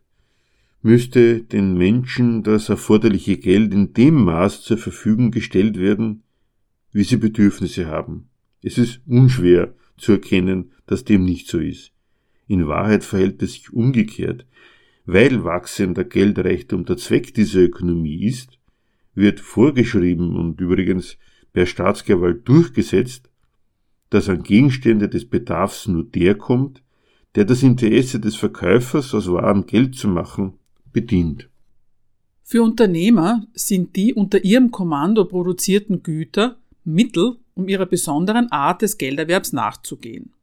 [0.81, 6.23] müsste den Menschen das erforderliche Geld in dem Maß zur Verfügung gestellt werden,
[6.91, 8.29] wie sie Bedürfnisse haben.
[8.61, 11.91] Es ist unschwer zu erkennen, dass dem nicht so ist.
[12.47, 14.45] In Wahrheit verhält es sich umgekehrt.
[15.05, 18.59] Weil wachsender Geldreichtum der Zweck dieser Ökonomie ist,
[19.15, 21.17] wird vorgeschrieben und übrigens
[21.51, 23.29] per Staatsgewalt durchgesetzt,
[24.11, 26.83] dass an Gegenstände des Bedarfs nur der kommt,
[27.35, 30.58] der das Interesse des Verkäufers aus Waren Geld zu machen
[30.91, 31.49] bedient.
[32.43, 38.97] Für Unternehmer sind die unter ihrem Kommando produzierten Güter Mittel, um ihrer besonderen Art des
[38.97, 40.33] Gelderwerbs nachzugehen.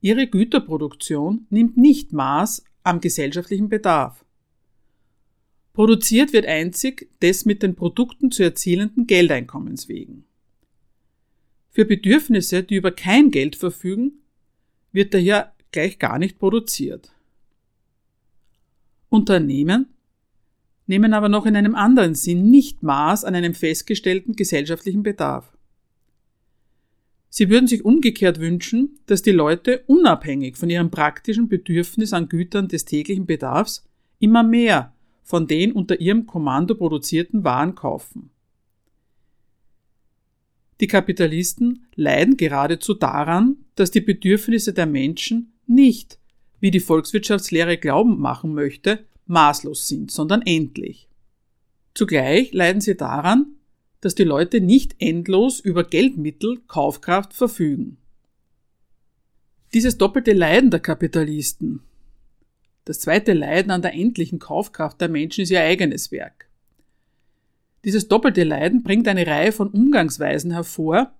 [0.00, 4.24] Ihre Güterproduktion nimmt nicht Maß am gesellschaftlichen Bedarf.
[5.72, 10.24] Produziert wird einzig des mit den Produkten zu erzielenden Geldeinkommens wegen.
[11.70, 14.22] Für Bedürfnisse, die über kein Geld verfügen,
[14.92, 17.13] wird daher gleich gar nicht produziert.
[19.14, 19.86] Unternehmen
[20.86, 25.56] nehmen aber noch in einem anderen Sinn nicht Maß an einem festgestellten gesellschaftlichen Bedarf.
[27.30, 32.68] Sie würden sich umgekehrt wünschen, dass die Leute unabhängig von ihrem praktischen Bedürfnis an Gütern
[32.68, 38.30] des täglichen Bedarfs immer mehr von den unter ihrem Kommando produzierten Waren kaufen.
[40.80, 46.18] Die Kapitalisten leiden geradezu daran, dass die Bedürfnisse der Menschen nicht,
[46.64, 51.10] wie die Volkswirtschaftslehre glauben machen möchte, maßlos sind, sondern endlich.
[51.92, 53.56] Zugleich leiden sie daran,
[54.00, 57.98] dass die Leute nicht endlos über Geldmittel, Kaufkraft verfügen.
[59.74, 61.82] Dieses doppelte Leiden der Kapitalisten,
[62.86, 66.48] das zweite Leiden an der endlichen Kaufkraft der Menschen ist ihr eigenes Werk.
[67.84, 71.12] Dieses doppelte Leiden bringt eine Reihe von Umgangsweisen hervor,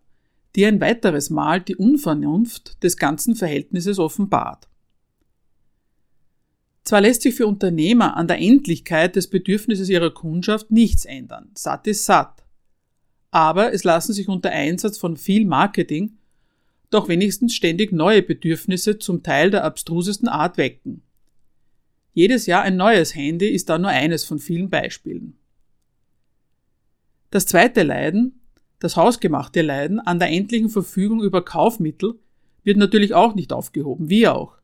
[0.56, 4.68] die ein weiteres Mal die Unvernunft des ganzen Verhältnisses offenbart.
[6.84, 11.86] Zwar lässt sich für Unternehmer an der Endlichkeit des Bedürfnisses ihrer Kundschaft nichts ändern, satt
[11.86, 12.44] ist satt,
[13.30, 16.18] aber es lassen sich unter Einsatz von viel Marketing
[16.90, 21.02] doch wenigstens ständig neue Bedürfnisse zum Teil der abstrusesten Art wecken.
[22.12, 25.36] Jedes Jahr ein neues Handy ist da nur eines von vielen Beispielen.
[27.30, 28.40] Das zweite Leiden,
[28.78, 32.20] das hausgemachte Leiden an der endlichen Verfügung über Kaufmittel,
[32.62, 34.56] wird natürlich auch nicht aufgehoben, wie auch.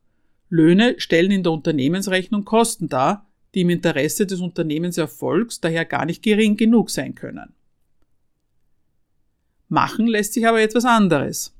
[0.51, 6.21] Löhne stellen in der Unternehmensrechnung Kosten dar, die im Interesse des Unternehmenserfolgs daher gar nicht
[6.21, 7.53] gering genug sein können.
[9.69, 11.55] Machen lässt sich aber etwas anderes.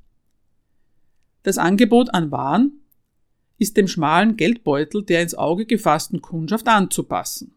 [1.44, 2.82] Das Angebot an Waren
[3.58, 7.56] ist dem schmalen Geldbeutel der ins Auge gefassten Kundschaft anzupassen.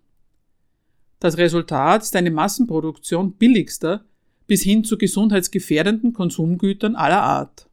[1.18, 4.04] Das Resultat ist eine Massenproduktion billigster
[4.46, 7.68] bis hin zu gesundheitsgefährdenden Konsumgütern aller Art.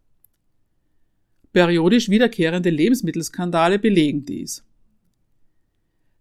[1.54, 4.64] Periodisch wiederkehrende Lebensmittelskandale belegen dies.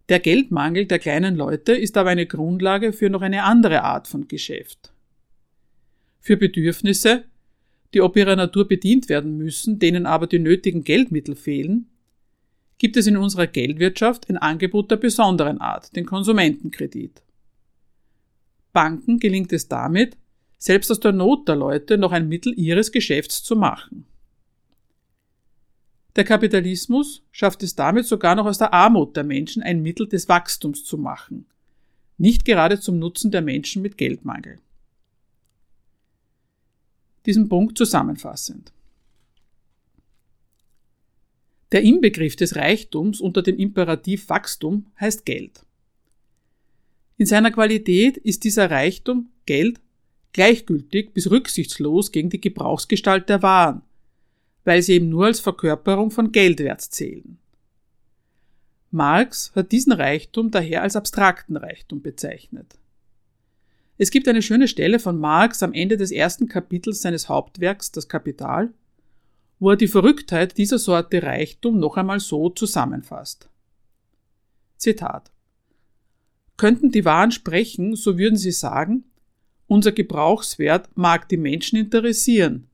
[0.09, 4.27] Der Geldmangel der kleinen Leute ist aber eine Grundlage für noch eine andere Art von
[4.27, 4.91] Geschäft.
[6.19, 7.23] Für Bedürfnisse,
[7.93, 11.87] die ob ihrer Natur bedient werden müssen, denen aber die nötigen Geldmittel fehlen,
[12.77, 17.21] gibt es in unserer Geldwirtschaft ein Angebot der besonderen Art, den Konsumentenkredit.
[18.73, 20.17] Banken gelingt es damit,
[20.57, 24.07] selbst aus der Not der Leute noch ein Mittel ihres Geschäfts zu machen.
[26.15, 30.27] Der Kapitalismus schafft es damit sogar noch aus der Armut der Menschen ein Mittel des
[30.27, 31.45] Wachstums zu machen,
[32.17, 34.59] nicht gerade zum Nutzen der Menschen mit Geldmangel.
[37.25, 38.73] Diesen Punkt zusammenfassend.
[41.71, 45.65] Der Inbegriff des Reichtums unter dem Imperativ Wachstum heißt Geld.
[47.17, 49.79] In seiner Qualität ist dieser Reichtum, Geld,
[50.33, 53.83] gleichgültig bis rücksichtslos gegen die Gebrauchsgestalt der Waren,
[54.63, 57.37] weil sie eben nur als Verkörperung von Geldwert zählen.
[58.91, 62.77] Marx hat diesen Reichtum daher als abstrakten Reichtum bezeichnet.
[63.97, 68.09] Es gibt eine schöne Stelle von Marx am Ende des ersten Kapitels seines Hauptwerks Das
[68.09, 68.73] Kapital,
[69.59, 73.47] wo er die Verrücktheit dieser Sorte Reichtum noch einmal so zusammenfasst.
[74.77, 75.31] Zitat
[76.57, 79.03] Könnten die Waren sprechen, so würden sie sagen,
[79.67, 82.67] unser Gebrauchswert mag die Menschen interessieren.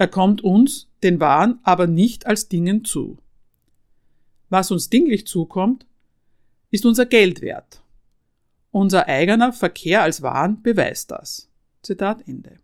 [0.00, 3.18] Er kommt uns, den Waren, aber nicht als Dingen zu.
[4.48, 5.84] Was uns dinglich zukommt,
[6.70, 7.82] ist unser Geldwert.
[8.70, 11.50] Unser eigener Verkehr als Waren beweist das.
[11.82, 12.56] Zitat Ende.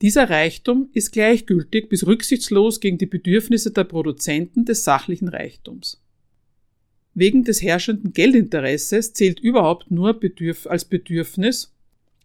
[0.00, 6.02] Dieser Reichtum ist gleichgültig bis rücksichtslos gegen die Bedürfnisse der Produzenten des sachlichen Reichtums.
[7.12, 11.74] Wegen des herrschenden Geldinteresses zählt überhaupt nur Bedürf als Bedürfnis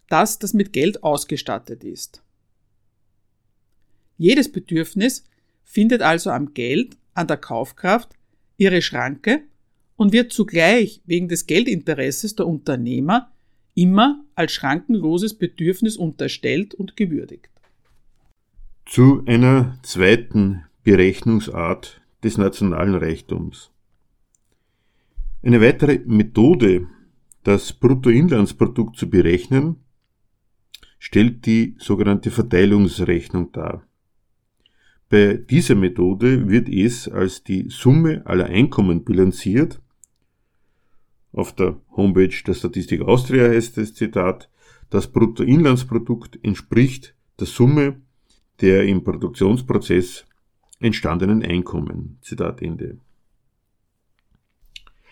[0.07, 2.23] das, das mit Geld ausgestattet ist.
[4.17, 5.23] Jedes Bedürfnis
[5.63, 8.09] findet also am Geld, an der Kaufkraft
[8.57, 9.43] ihre Schranke
[9.95, 13.31] und wird zugleich wegen des Geldinteresses der Unternehmer
[13.73, 17.49] immer als schrankenloses Bedürfnis unterstellt und gewürdigt
[18.87, 23.71] zu einer zweiten Berechnungsart des nationalen Reichtums.
[25.43, 26.87] Eine weitere Methode,
[27.43, 29.83] das Bruttoinlandsprodukt zu berechnen,
[30.99, 33.85] stellt die sogenannte Verteilungsrechnung dar.
[35.09, 39.81] Bei dieser Methode wird es als die Summe aller Einkommen bilanziert.
[41.31, 44.49] Auf der Homepage der Statistik Austria heißt es Zitat,
[44.89, 48.01] das Bruttoinlandsprodukt entspricht der Summe
[48.61, 50.25] der im Produktionsprozess
[50.79, 52.17] entstandenen Einkommen.
[52.21, 52.97] Zitat Ende.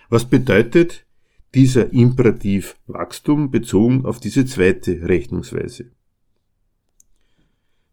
[0.09, 1.05] Was bedeutet
[1.53, 5.91] dieser Imperativ Wachstum bezogen auf diese zweite Rechnungsweise?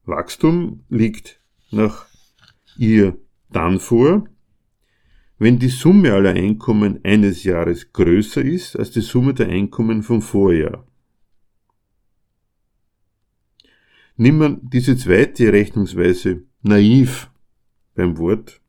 [0.05, 1.42] Wachstum liegt
[1.73, 2.07] nach
[2.77, 3.17] ihr
[3.51, 4.27] dann vor,
[5.39, 10.23] wenn die Summe aller Einkommen eines Jahres größer ist als die Summe der Einkommen vom
[10.23, 10.87] Vorjahr.
[14.17, 17.31] Nimmt man diese zweite Rechnungsweise naiv
[17.95, 18.61] beim Wort,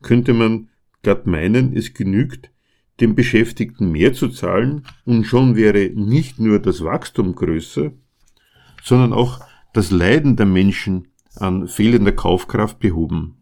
[0.00, 0.68] könnte man
[1.02, 2.50] glatt meinen, es genügt,
[3.00, 7.92] dem Beschäftigten mehr zu zahlen und schon wäre nicht nur das Wachstum größer,
[8.82, 9.40] sondern auch
[9.74, 13.36] das Leiden der Menschen an fehlender Kaufkraft behoben.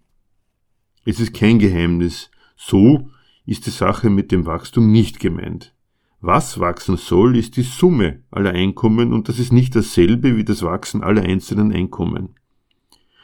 [1.05, 3.09] Es ist kein Geheimnis, so
[3.47, 5.75] ist die Sache mit dem Wachstum nicht gemeint.
[6.21, 10.63] Was wachsen soll, ist die Summe aller Einkommen und das ist nicht dasselbe wie das
[10.63, 12.35] Wachsen aller einzelnen Einkommen.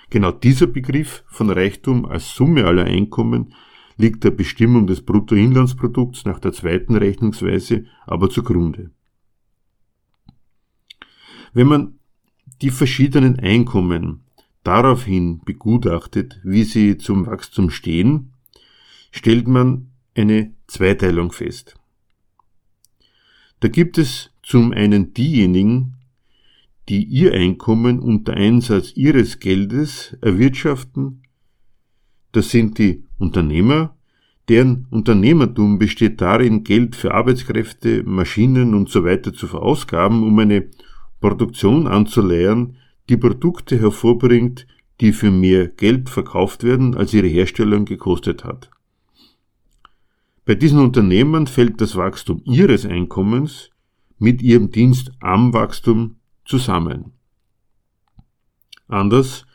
[0.08, 3.54] Genau dieser Begriff von Reichtum als Summe aller Einkommen
[3.98, 8.90] liegt der Bestimmung des Bruttoinlandsprodukts nach der zweiten Rechnungsweise aber zugrunde.
[11.52, 11.98] Wenn man
[12.62, 14.25] die verschiedenen Einkommen
[14.66, 18.32] daraufhin begutachtet, wie sie zum Wachstum stehen,
[19.10, 21.76] stellt man eine Zweiteilung fest.
[23.60, 25.94] Da gibt es zum einen diejenigen,
[26.88, 31.22] die ihr Einkommen unter Einsatz ihres Geldes erwirtschaften.
[32.32, 33.96] Das sind die Unternehmer,
[34.48, 39.02] deren Unternehmertum besteht darin, Geld für Arbeitskräfte, Maschinen und so
[39.32, 40.68] zu verausgaben, um eine
[41.20, 42.76] Produktion anzuleiern,
[43.08, 44.66] die Produkte hervorbringt,
[45.00, 48.70] die für mehr Geld verkauft werden, als ihre Herstellung gekostet hat.
[50.44, 53.70] Bei diesen Unternehmern fällt das Wachstum ihres Einkommens
[54.18, 57.12] mit ihrem Dienst am Wachstum zusammen.
[58.88, 59.46] Anders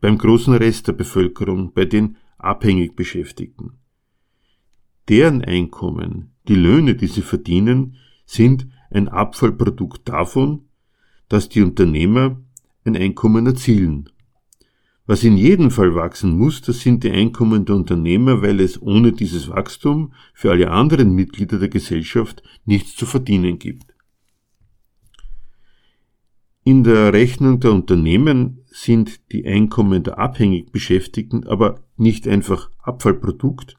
[0.00, 3.78] beim großen Rest der Bevölkerung, bei den abhängig Beschäftigten.
[5.08, 10.66] Deren Einkommen, die Löhne, die sie verdienen, sind ein Abfallprodukt davon,
[11.28, 12.40] dass die Unternehmer
[12.84, 14.10] ein Einkommen erzielen
[15.10, 19.10] was in jedem Fall wachsen muss, das sind die Einkommen der Unternehmer, weil es ohne
[19.10, 23.92] dieses Wachstum für alle anderen Mitglieder der Gesellschaft nichts zu verdienen gibt.
[26.62, 33.74] In der Rechnung der Unternehmen sind die Einkommen der abhängig Beschäftigten aber nicht einfach Abfallprodukt.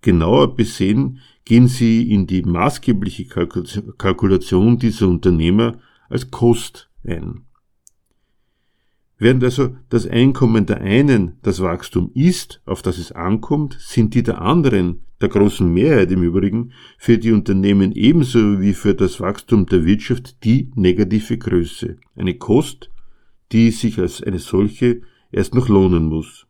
[0.00, 5.78] Genauer besehen gehen sie in die maßgebliche Kalkulation dieser Unternehmer
[6.08, 7.44] als Kost ein.
[9.22, 14.24] Während also das Einkommen der einen das Wachstum ist, auf das es ankommt, sind die
[14.24, 19.66] der anderen, der großen Mehrheit im Übrigen, für die Unternehmen ebenso wie für das Wachstum
[19.66, 22.90] der Wirtschaft die negative Größe, eine Kost,
[23.52, 26.48] die sich als eine solche erst noch lohnen muss.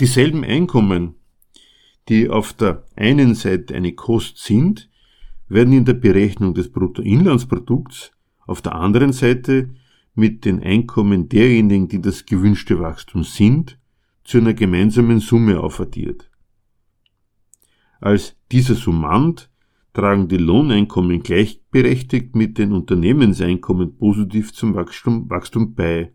[0.00, 1.14] Dieselben Einkommen,
[2.08, 4.90] die auf der einen Seite eine Kost sind,
[5.46, 8.10] werden in der Berechnung des Bruttoinlandsprodukts
[8.44, 9.68] auf der anderen Seite
[10.14, 13.78] mit den Einkommen derjenigen, die das gewünschte Wachstum sind,
[14.22, 16.30] zu einer gemeinsamen Summe aufaddiert.
[18.00, 19.50] Als dieser Summand
[19.92, 26.12] tragen die Lohneinkommen gleichberechtigt mit den Unternehmenseinkommen positiv zum Wachstum, Wachstum bei.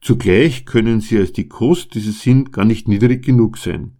[0.00, 3.96] Zugleich können sie als die Kost, die sie sind, gar nicht niedrig genug sein.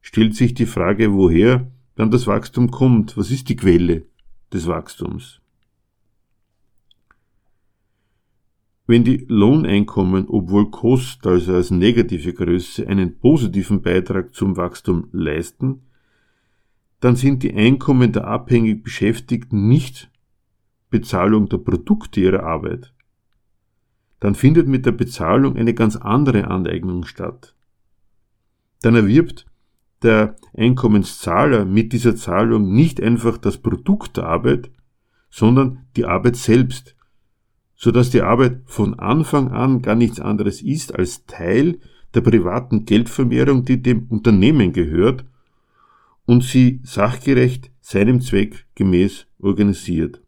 [0.00, 4.06] Stellt sich die Frage, woher dann das Wachstum kommt, was ist die Quelle
[4.52, 5.40] des Wachstums?
[8.88, 15.82] Wenn die Lohneinkommen, obwohl Kost, also als negative Größe, einen positiven Beitrag zum Wachstum leisten,
[17.00, 20.10] dann sind die Einkommen der abhängig Beschäftigten nicht
[20.88, 22.94] Bezahlung der Produkte ihrer Arbeit.
[24.20, 27.54] Dann findet mit der Bezahlung eine ganz andere Aneignung statt.
[28.80, 29.44] Dann erwirbt
[30.02, 34.70] der Einkommenszahler mit dieser Zahlung nicht einfach das Produkt der Arbeit,
[35.28, 36.96] sondern die Arbeit selbst,
[37.80, 41.78] so dass die Arbeit von Anfang an gar nichts anderes ist als Teil
[42.12, 45.24] der privaten Geldvermehrung, die dem Unternehmen gehört
[46.26, 50.20] und sie sachgerecht seinem Zweck gemäß organisiert.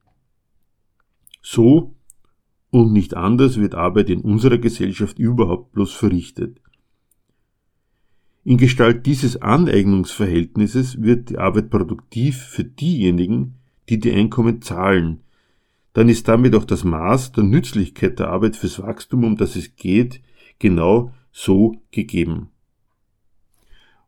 [1.43, 1.97] So
[2.71, 6.61] und nicht anders wird Arbeit in unserer Gesellschaft überhaupt bloß verrichtet.
[8.45, 13.57] In Gestalt dieses Aneignungsverhältnisses wird die Arbeit produktiv für diejenigen,
[13.89, 15.23] die die Einkommen zahlen,
[15.93, 19.75] dann ist damit auch das Maß der Nützlichkeit der Arbeit fürs Wachstum, um das es
[19.77, 20.21] geht,
[20.59, 22.51] genau so gegeben.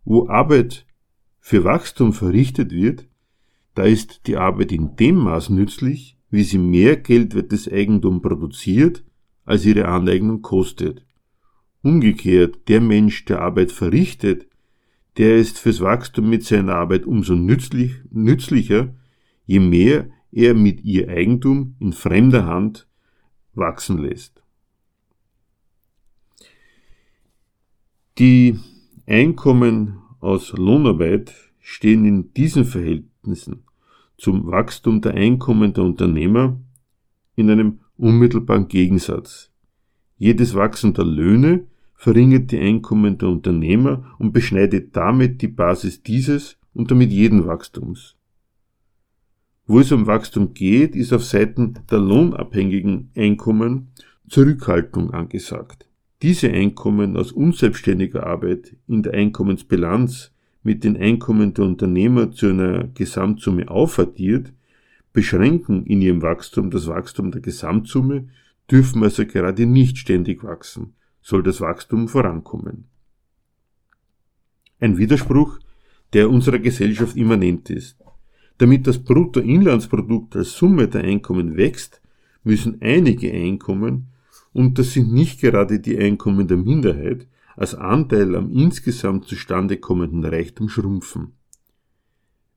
[0.04, 0.86] Wo Arbeit
[1.40, 3.08] für Wachstum verrichtet wird,
[3.74, 9.04] da ist die Arbeit in dem Maß nützlich, wie sie mehr geldwertes Eigentum produziert,
[9.44, 11.04] als ihre Aneignung kostet.
[11.82, 14.46] Umgekehrt, der Mensch, der Arbeit verrichtet,
[15.16, 18.94] der ist fürs Wachstum mit seiner Arbeit umso nützlich, nützlicher,
[19.46, 22.88] je mehr er mit ihr Eigentum in fremder Hand
[23.54, 24.42] wachsen lässt.
[28.18, 28.58] Die
[29.06, 33.64] Einkommen aus Lohnarbeit stehen in diesen Verhältnissen
[34.16, 36.60] zum Wachstum der Einkommen der Unternehmer
[37.34, 39.50] in einem unmittelbaren Gegensatz.
[40.16, 46.58] Jedes Wachsen der Löhne verringert die Einkommen der Unternehmer und beschneidet damit die Basis dieses
[46.74, 48.16] und damit jeden Wachstums.
[49.66, 53.92] Wo es um Wachstum geht, ist auf Seiten der lohnabhängigen Einkommen
[54.28, 55.88] Zurückhaltung angesagt.
[56.20, 60.32] Diese Einkommen aus unselbstständiger Arbeit in der Einkommensbilanz
[60.62, 64.52] mit den Einkommen der Unternehmer zu einer Gesamtsumme aufaddiert,
[65.12, 68.28] beschränken in ihrem Wachstum das Wachstum der Gesamtsumme,
[68.70, 72.84] dürfen also gerade nicht ständig wachsen, soll das Wachstum vorankommen.
[74.80, 75.58] Ein Widerspruch,
[76.12, 78.01] der unserer Gesellschaft immanent ist.
[78.62, 82.00] Damit das Bruttoinlandsprodukt als Summe der Einkommen wächst,
[82.44, 84.12] müssen einige Einkommen,
[84.52, 90.24] und das sind nicht gerade die Einkommen der Minderheit, als Anteil am insgesamt zustande kommenden
[90.24, 91.32] Reichtum schrumpfen.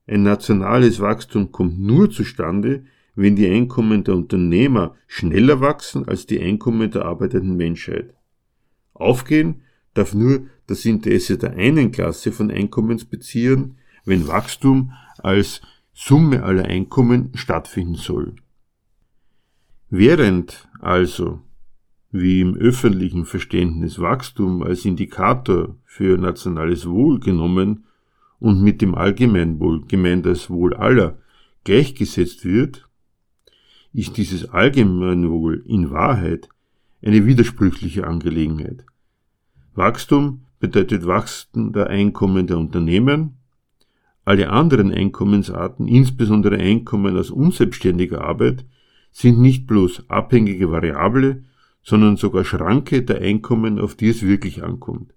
[0.06, 2.84] Ein nationales Wachstum kommt nur zustande,
[3.16, 8.14] wenn die Einkommen der Unternehmer schneller wachsen als die Einkommen der arbeitenden Menschheit.
[8.94, 9.64] Aufgehen
[9.96, 15.62] darf nur das Interesse der einen Klasse von Einkommensbeziehern, wenn Wachstum als
[15.98, 18.36] Summe aller Einkommen stattfinden soll.
[19.90, 21.42] Während also
[22.12, 27.86] wie im öffentlichen Verständnis Wachstum als Indikator für nationales Wohl genommen
[28.40, 31.18] und mit dem Allgemeinwohl gemeint als Wohl aller
[31.64, 32.90] gleichgesetzt wird,
[33.94, 36.50] ist dieses Allgemeinwohl in Wahrheit
[37.02, 38.86] eine widersprüchliche Angelegenheit.
[39.76, 43.38] Wachstum bedeutet Wachstum der Einkommen der Unternehmen,
[44.26, 48.66] alle anderen Einkommensarten, insbesondere Einkommen aus unselbstständiger Arbeit,
[49.12, 51.44] sind nicht bloß abhängige Variable,
[51.84, 55.14] sondern sogar Schranke der Einkommen, auf die es wirklich ankommt.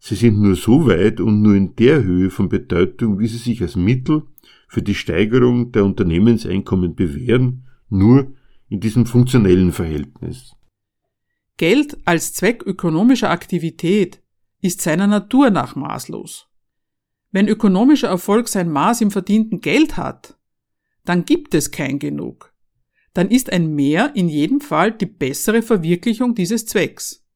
[0.00, 3.62] Sie sind nur so weit und nur in der Höhe von Bedeutung, wie sie sich
[3.62, 4.22] als Mittel
[4.68, 8.32] für die Steigerung der Unternehmenseinkommen bewähren, nur
[8.68, 10.54] in diesem funktionellen Verhältnis.
[11.56, 14.22] Geld als Zweck ökonomischer Aktivität
[14.60, 16.47] ist seiner Natur nach maßlos.
[17.30, 20.36] Wenn ökonomischer Erfolg sein Maß im verdienten Geld hat,
[21.04, 22.52] dann gibt es kein Genug
[23.18, 27.26] dann ist ein Mehr in jedem Fall die bessere Verwirklichung dieses Zwecks.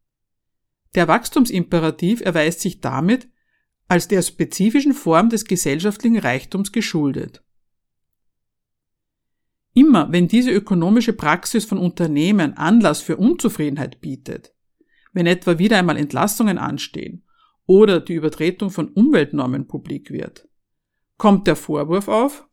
[0.94, 3.28] Der Wachstumsimperativ erweist sich damit
[3.88, 7.42] als der spezifischen Form des gesellschaftlichen Reichtums geschuldet.
[9.74, 14.54] Immer wenn diese ökonomische Praxis von Unternehmen Anlass für Unzufriedenheit bietet,
[15.12, 17.24] wenn etwa wieder einmal Entlassungen anstehen
[17.66, 20.48] oder die Übertretung von Umweltnormen publik wird,
[21.16, 22.48] kommt der Vorwurf auf,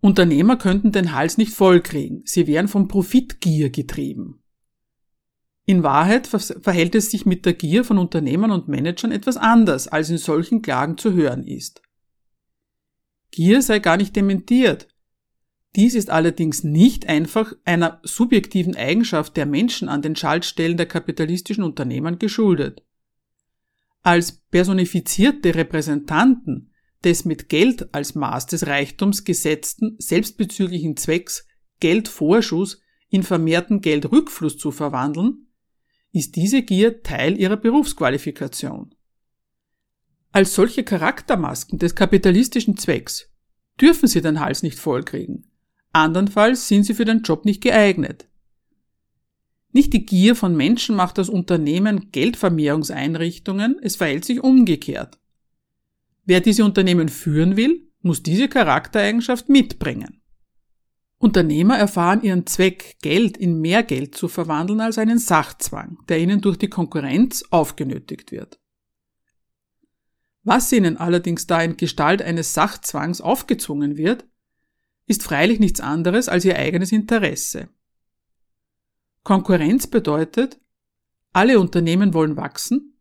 [0.00, 4.42] Unternehmer könnten den Hals nicht vollkriegen, sie wären von Profitgier getrieben.
[5.66, 10.10] In Wahrheit verhält es sich mit der Gier von Unternehmern und Managern etwas anders, als
[10.10, 11.80] in solchen Klagen zu hören ist.
[13.30, 14.88] Gier sei gar nicht dementiert.
[15.74, 21.64] Dies ist allerdings nicht einfach einer subjektiven Eigenschaft der Menschen an den Schaltstellen der kapitalistischen
[21.64, 22.84] Unternehmen geschuldet.
[24.06, 26.70] Als personifizierte Repräsentanten
[27.04, 31.46] des mit Geld als Maß des Reichtums gesetzten selbstbezüglichen Zwecks
[31.80, 35.46] Geldvorschuss in vermehrten Geldrückfluss zu verwandeln,
[36.12, 38.94] ist diese Gier Teil ihrer Berufsqualifikation.
[40.32, 43.32] Als solche Charaktermasken des kapitalistischen Zwecks
[43.80, 45.50] dürfen sie den Hals nicht vollkriegen,
[45.92, 48.28] andernfalls sind sie für den Job nicht geeignet.
[49.74, 55.18] Nicht die Gier von Menschen macht das Unternehmen Geldvermehrungseinrichtungen, es verhält sich umgekehrt.
[56.24, 60.22] Wer diese Unternehmen führen will, muss diese Charaktereigenschaft mitbringen.
[61.18, 66.40] Unternehmer erfahren ihren Zweck, Geld in mehr Geld zu verwandeln, als einen Sachzwang, der ihnen
[66.40, 68.60] durch die Konkurrenz aufgenötigt wird.
[70.44, 74.24] Was ihnen allerdings da in Gestalt eines Sachzwangs aufgezwungen wird,
[75.06, 77.70] ist freilich nichts anderes als ihr eigenes Interesse.
[79.24, 80.60] Konkurrenz bedeutet,
[81.32, 82.94] alle Unternehmen wollen wachsen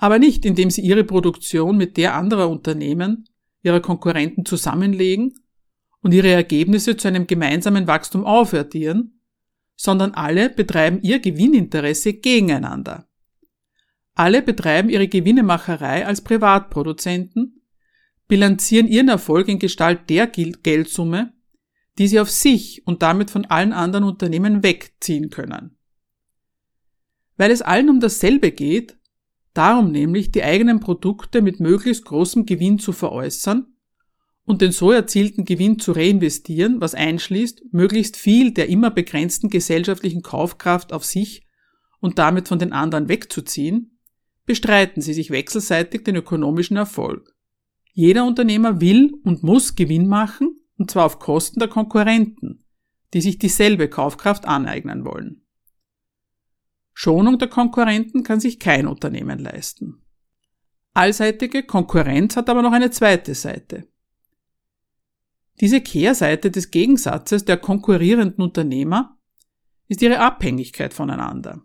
[0.00, 3.28] aber nicht indem sie ihre Produktion mit der anderer Unternehmen,
[3.62, 5.34] ihrer Konkurrenten zusammenlegen
[6.00, 9.20] und ihre Ergebnisse zu einem gemeinsamen Wachstum aufwertieren,
[9.76, 13.08] sondern alle betreiben ihr Gewinninteresse gegeneinander.
[14.14, 17.62] Alle betreiben ihre Gewinnemacherei als Privatproduzenten,
[18.26, 21.34] bilanzieren ihren Erfolg in Gestalt der Geldsumme,
[22.00, 25.76] die sie auf sich und damit von allen anderen Unternehmen wegziehen können.
[27.36, 29.00] Weil es allen um dasselbe geht,
[29.54, 33.66] Darum nämlich die eigenen Produkte mit möglichst großem Gewinn zu veräußern
[34.44, 40.22] und den so erzielten Gewinn zu reinvestieren, was einschließt, möglichst viel der immer begrenzten gesellschaftlichen
[40.22, 41.46] Kaufkraft auf sich
[42.00, 43.98] und damit von den anderen wegzuziehen,
[44.46, 47.34] bestreiten sie sich wechselseitig den ökonomischen Erfolg.
[47.92, 52.64] Jeder Unternehmer will und muss Gewinn machen, und zwar auf Kosten der Konkurrenten,
[53.12, 55.42] die sich dieselbe Kaufkraft aneignen wollen.
[56.94, 60.02] Schonung der Konkurrenten kann sich kein Unternehmen leisten.
[60.94, 63.88] Allseitige Konkurrenz hat aber noch eine zweite Seite.
[65.60, 69.18] Diese Kehrseite des Gegensatzes der konkurrierenden Unternehmer
[69.86, 71.60] ist ihre Abhängigkeit voneinander.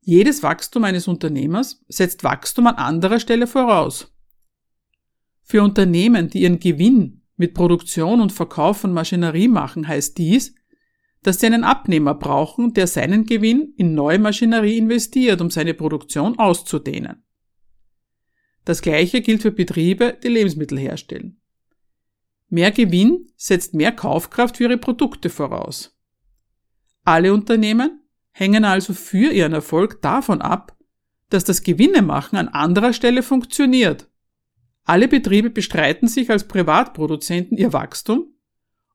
[0.00, 4.12] Jedes Wachstum eines Unternehmers setzt Wachstum an anderer Stelle voraus.
[5.42, 10.54] Für Unternehmen, die ihren Gewinn mit Produktion und Verkauf von Maschinerie machen, heißt dies,
[11.24, 16.38] dass sie einen Abnehmer brauchen, der seinen Gewinn in neue Maschinerie investiert, um seine Produktion
[16.38, 17.24] auszudehnen.
[18.64, 21.40] Das gleiche gilt für Betriebe, die Lebensmittel herstellen.
[22.48, 25.98] Mehr Gewinn setzt mehr Kaufkraft für ihre Produkte voraus.
[27.02, 30.76] Alle Unternehmen hängen also für ihren Erfolg davon ab,
[31.28, 34.11] dass das Gewinnemachen an anderer Stelle funktioniert.
[34.84, 38.34] Alle Betriebe bestreiten sich als Privatproduzenten ihr Wachstum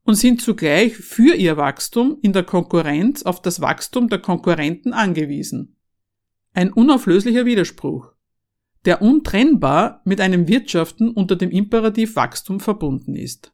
[0.03, 5.77] und sind zugleich für ihr Wachstum in der Konkurrenz auf das Wachstum der Konkurrenten angewiesen.
[6.53, 8.17] Ein unauflöslicher Widerspruch
[8.87, 13.51] der untrennbar mit einem Wirtschaften unter dem Imperativ Wachstum verbunden ist.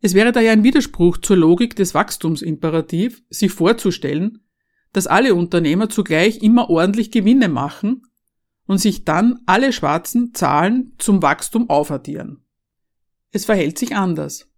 [0.00, 4.44] Es wäre daher ein Widerspruch zur Logik des Wachstumsimperativ, sich vorzustellen,
[4.92, 8.02] dass alle Unternehmer zugleich immer ordentlich Gewinne machen
[8.66, 12.44] und sich dann alle schwarzen Zahlen zum Wachstum aufaddieren.
[13.30, 14.48] Es verhält sich anders.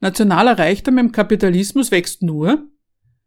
[0.00, 2.68] Nationaler Reichtum im Kapitalismus wächst nur,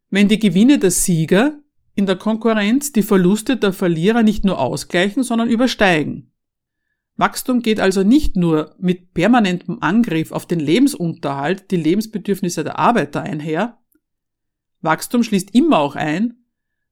[0.09, 1.59] wenn die Gewinne der Sieger
[1.95, 6.31] in der Konkurrenz die Verluste der Verlierer nicht nur ausgleichen, sondern übersteigen.
[7.15, 13.23] Wachstum geht also nicht nur mit permanentem Angriff auf den Lebensunterhalt, die Lebensbedürfnisse der Arbeiter
[13.23, 13.79] einher.
[14.81, 16.35] Wachstum schließt immer auch ein,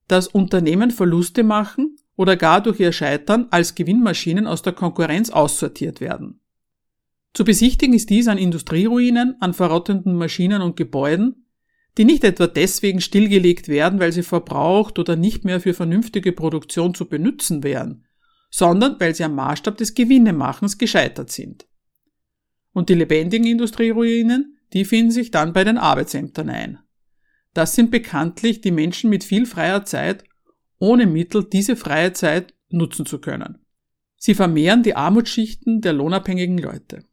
[0.08, 6.02] dass Unternehmen Verluste machen oder gar durch ihr Scheitern als Gewinnmaschinen aus der Konkurrenz aussortiert
[6.02, 6.40] werden.
[7.34, 11.46] Zu besichtigen ist dies an Industrieruinen, an verrottenden Maschinen und Gebäuden,
[11.98, 16.94] die nicht etwa deswegen stillgelegt werden, weil sie verbraucht oder nicht mehr für vernünftige Produktion
[16.94, 18.06] zu benutzen wären,
[18.50, 21.68] sondern weil sie am Maßstab des Gewinnemachens gescheitert sind.
[22.72, 26.80] Und die lebendigen Industrieruinen, die finden sich dann bei den Arbeitsämtern ein.
[27.54, 30.26] Das sind bekanntlich die Menschen mit viel freier Zeit,
[30.80, 33.60] ohne Mittel diese freie Zeit nutzen zu können.
[34.18, 37.06] Sie vermehren die Armutsschichten der lohnabhängigen Leute.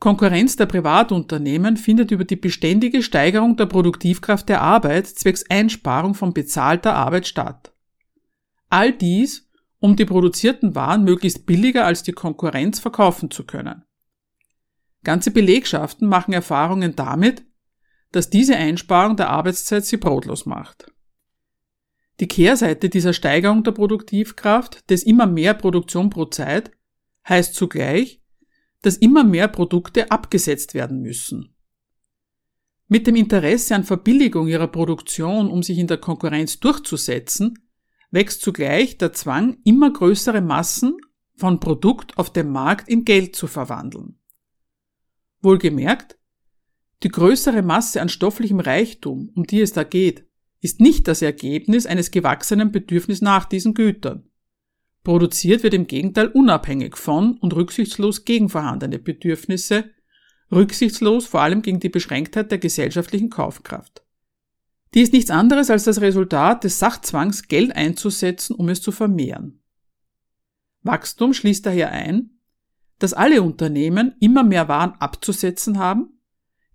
[0.00, 6.34] Konkurrenz der Privatunternehmen findet über die beständige Steigerung der Produktivkraft der Arbeit zwecks Einsparung von
[6.34, 7.72] bezahlter Arbeit statt.
[8.68, 13.84] All dies, um die produzierten Waren möglichst billiger als die Konkurrenz verkaufen zu können.
[15.04, 17.44] Ganze Belegschaften machen Erfahrungen damit,
[18.10, 20.92] dass diese Einsparung der Arbeitszeit sie brotlos macht.
[22.20, 26.70] Die Kehrseite dieser Steigerung der Produktivkraft, des immer mehr Produktion pro Zeit,
[27.28, 28.20] heißt zugleich,
[28.82, 31.54] dass immer mehr Produkte abgesetzt werden müssen.
[32.86, 37.58] Mit dem Interesse an Verbilligung ihrer Produktion, um sich in der Konkurrenz durchzusetzen,
[38.10, 40.96] wächst zugleich der Zwang, immer größere Massen
[41.34, 44.20] von Produkt auf dem Markt in Geld zu verwandeln.
[45.40, 46.16] Wohlgemerkt,
[47.02, 50.23] die größere Masse an stofflichem Reichtum, um die es da geht,
[50.64, 54.30] ist nicht das Ergebnis eines gewachsenen Bedürfnisses nach diesen Gütern.
[55.02, 59.90] Produziert wird im Gegenteil unabhängig von und rücksichtslos gegen vorhandene Bedürfnisse,
[60.50, 64.06] rücksichtslos vor allem gegen die Beschränktheit der gesellschaftlichen Kaufkraft.
[64.94, 69.62] Die ist nichts anderes als das Resultat des Sachzwangs, Geld einzusetzen, um es zu vermehren.
[70.80, 72.38] Wachstum schließt daher ein,
[72.98, 76.20] dass alle Unternehmen immer mehr Waren abzusetzen haben,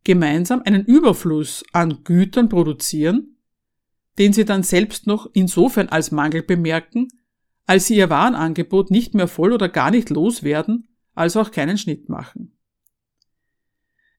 [0.03, 3.37] gemeinsam einen Überfluss an Gütern produzieren,
[4.19, 7.07] den sie dann selbst noch insofern als Mangel bemerken,
[7.65, 12.09] als sie ihr Warenangebot nicht mehr voll oder gar nicht loswerden, also auch keinen Schnitt
[12.09, 12.57] machen.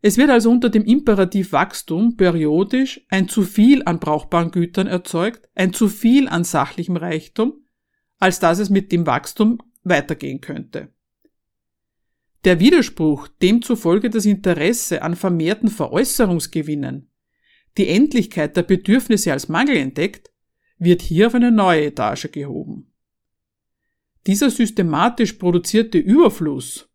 [0.03, 5.48] Es wird also unter dem Imperativ Wachstum periodisch ein zu viel an brauchbaren Gütern erzeugt,
[5.55, 7.66] ein zu viel an sachlichem Reichtum,
[8.18, 10.88] als dass es mit dem Wachstum weitergehen könnte.
[12.44, 17.10] Der Widerspruch, demzufolge das Interesse an vermehrten Veräußerungsgewinnen,
[17.79, 20.31] die Endlichkeit der Bedürfnisse als Mangel entdeckt,
[20.79, 22.93] wird hier auf eine neue Etage gehoben.
[24.27, 26.89] Dieser systematisch produzierte Überfluss,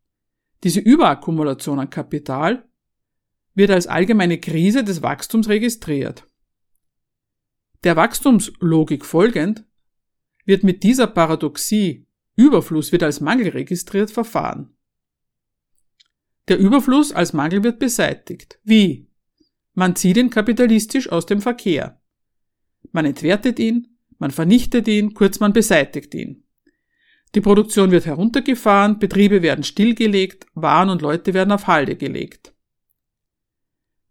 [0.63, 2.67] diese Überakkumulation an Kapital,
[3.53, 6.27] wird als allgemeine Krise des Wachstums registriert.
[7.83, 9.63] Der Wachstumslogik folgend
[10.45, 12.05] wird mit dieser Paradoxie
[12.35, 14.75] Überfluss wird als Mangel registriert verfahren.
[16.47, 18.59] Der Überfluss als Mangel wird beseitigt.
[18.63, 19.07] Wie?
[19.75, 22.01] Man zieht ihn kapitalistisch aus dem Verkehr.
[22.93, 26.45] Man entwertet ihn, man vernichtet ihn, kurz man beseitigt ihn.
[27.35, 32.53] Die Produktion wird heruntergefahren, Betriebe werden stillgelegt, Waren und Leute werden auf Halde gelegt.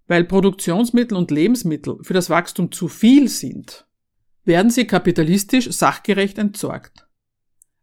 [0.07, 3.87] Weil Produktionsmittel und Lebensmittel für das Wachstum zu viel sind,
[4.45, 7.09] werden sie kapitalistisch sachgerecht entsorgt.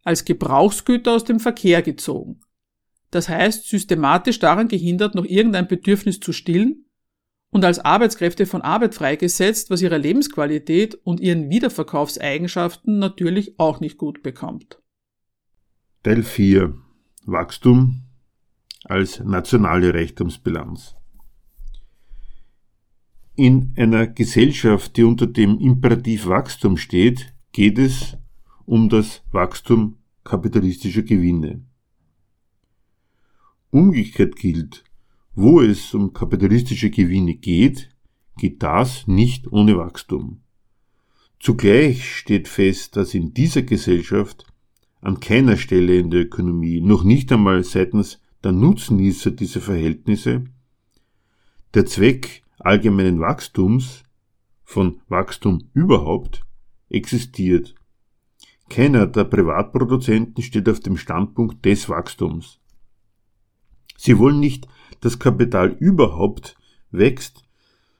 [0.03, 2.41] Als Gebrauchsgüter aus dem Verkehr gezogen.
[3.09, 6.85] das heißt systematisch daran gehindert, noch irgendein Bedürfnis zu stillen
[7.51, 13.97] und als Arbeitskräfte von Arbeit freigesetzt, was ihre Lebensqualität und ihren Wiederverkaufseigenschaften natürlich auch nicht
[13.97, 14.81] gut bekommt.
[16.03, 16.73] Teil 4
[17.25, 18.03] Wachstum
[18.85, 20.95] als nationale Reichtumsbilanz.
[23.35, 28.17] In einer Gesellschaft, die unter dem Imperativ Wachstum steht, geht es
[28.65, 31.63] um das Wachstum kapitalistischer Gewinne.
[33.69, 34.83] Umgekehrt gilt,
[35.33, 37.89] wo es um kapitalistische Gewinne geht,
[38.37, 40.41] geht das nicht ohne Wachstum.
[41.39, 44.45] Zugleich steht fest, dass in dieser Gesellschaft
[45.01, 50.43] an keiner Stelle in der Ökonomie, noch nicht einmal seitens der Nutznießer dieser Verhältnisse,
[51.73, 54.03] der Zweck allgemeinen Wachstums,
[54.63, 56.45] von Wachstum überhaupt,
[56.89, 57.75] existiert.
[58.69, 62.59] Keiner der Privatproduzenten steht auf dem Standpunkt des Wachstums.
[63.97, 64.67] Sie wollen nicht,
[64.99, 66.57] dass Kapital überhaupt
[66.91, 67.43] wächst,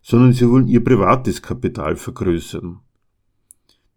[0.02, 2.80] sondern sie wollen ihr privates Kapital vergrößern.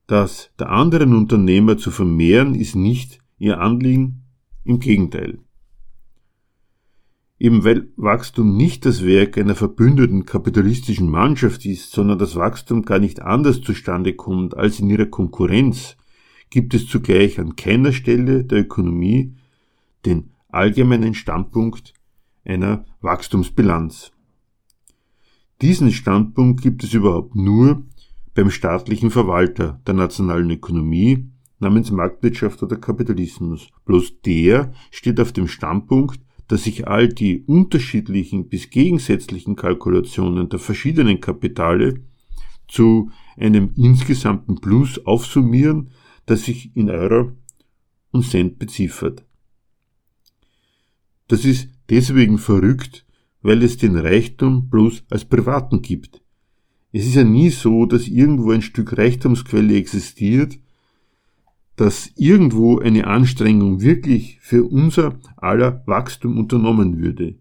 [0.07, 4.22] Das der anderen Unternehmer zu vermehren ist nicht ihr Anliegen,
[4.64, 5.38] im Gegenteil.
[7.38, 12.99] Eben weil Wachstum nicht das Werk einer verbündeten kapitalistischen Mannschaft ist, sondern das Wachstum gar
[12.99, 15.97] nicht anders zustande kommt als in ihrer Konkurrenz,
[16.51, 19.34] gibt es zugleich an keiner Stelle der Ökonomie
[20.07, 21.92] den allgemeinen Standpunkt
[22.45, 24.12] einer Wachstumsbilanz.
[25.62, 27.84] Diesen Standpunkt gibt es überhaupt nur
[28.34, 31.30] beim staatlichen Verwalter der nationalen Ökonomie
[31.61, 33.68] namens Marktwirtschaft oder Kapitalismus.
[33.84, 40.59] Bloß der steht auf dem Standpunkt, dass sich all die unterschiedlichen bis gegensätzlichen Kalkulationen der
[40.59, 42.03] verschiedenen Kapitale
[42.68, 45.90] zu einem insgesamten Plus aufsummieren,
[46.26, 47.32] das sich in Euro
[48.11, 49.24] und Cent beziffert.
[51.28, 53.05] Das ist deswegen verrückt,
[53.43, 56.22] weil es den Reichtum bloß als privaten gibt.
[56.93, 60.59] Es ist ja nie so, dass irgendwo ein Stück Reichtumsquelle existiert,
[61.76, 67.35] dass irgendwo eine Anstrengung wirklich für unser aller Wachstum unternommen würde.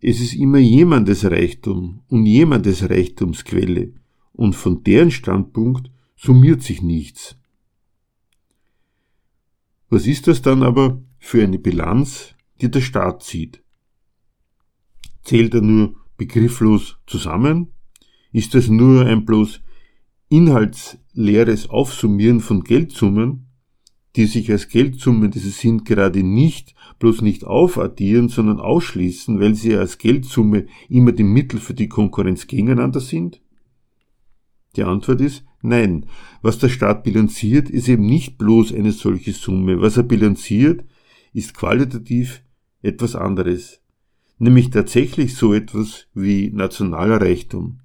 [0.00, 3.94] Es ist immer jemandes Reichtum und jemandes Reichtumsquelle
[4.32, 7.36] und von deren Standpunkt summiert sich nichts.
[9.88, 13.61] Was ist das dann aber für eine Bilanz, die der Staat zieht?
[15.22, 17.68] Zählt er nur begrifflos zusammen?
[18.32, 19.60] Ist das nur ein bloß
[20.28, 23.48] inhaltsleeres Aufsummieren von Geldsummen,
[24.16, 29.54] die sich als Geldsummen, die sie sind, gerade nicht, bloß nicht aufaddieren, sondern ausschließen, weil
[29.54, 33.40] sie als Geldsumme immer die Mittel für die Konkurrenz gegeneinander sind?
[34.76, 36.06] Die Antwort ist nein.
[36.40, 39.80] Was der Staat bilanziert, ist eben nicht bloß eine solche Summe.
[39.80, 40.84] Was er bilanziert,
[41.34, 42.42] ist qualitativ
[42.80, 43.81] etwas anderes.
[44.42, 47.78] Nämlich tatsächlich so etwas wie nationaler Reichtum.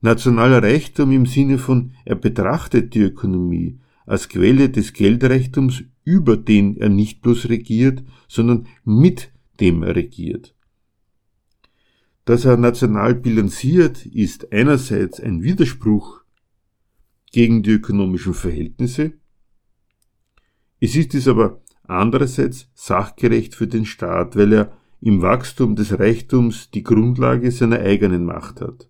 [0.00, 6.76] Nationaler Reichtum im Sinne von, er betrachtet die Ökonomie als Quelle des Geldreichtums, über den
[6.76, 10.54] er nicht bloß regiert, sondern mit dem er regiert.
[12.24, 16.20] Dass er national bilanziert, ist einerseits ein Widerspruch
[17.32, 19.14] gegen die ökonomischen Verhältnisse,
[20.78, 26.70] es ist es aber andererseits sachgerecht für den Staat, weil er im Wachstum des Reichtums
[26.70, 28.88] die Grundlage seiner eigenen Macht hat.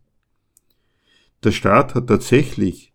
[1.45, 2.93] Der Staat hat tatsächlich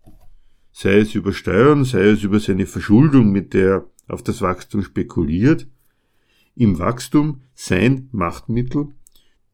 [0.74, 4.84] sei es über Steuern, sei es über seine Verschuldung, mit der er auf das Wachstum
[4.84, 5.68] spekuliert,
[6.55, 8.88] im Wachstum sein Machtmittel,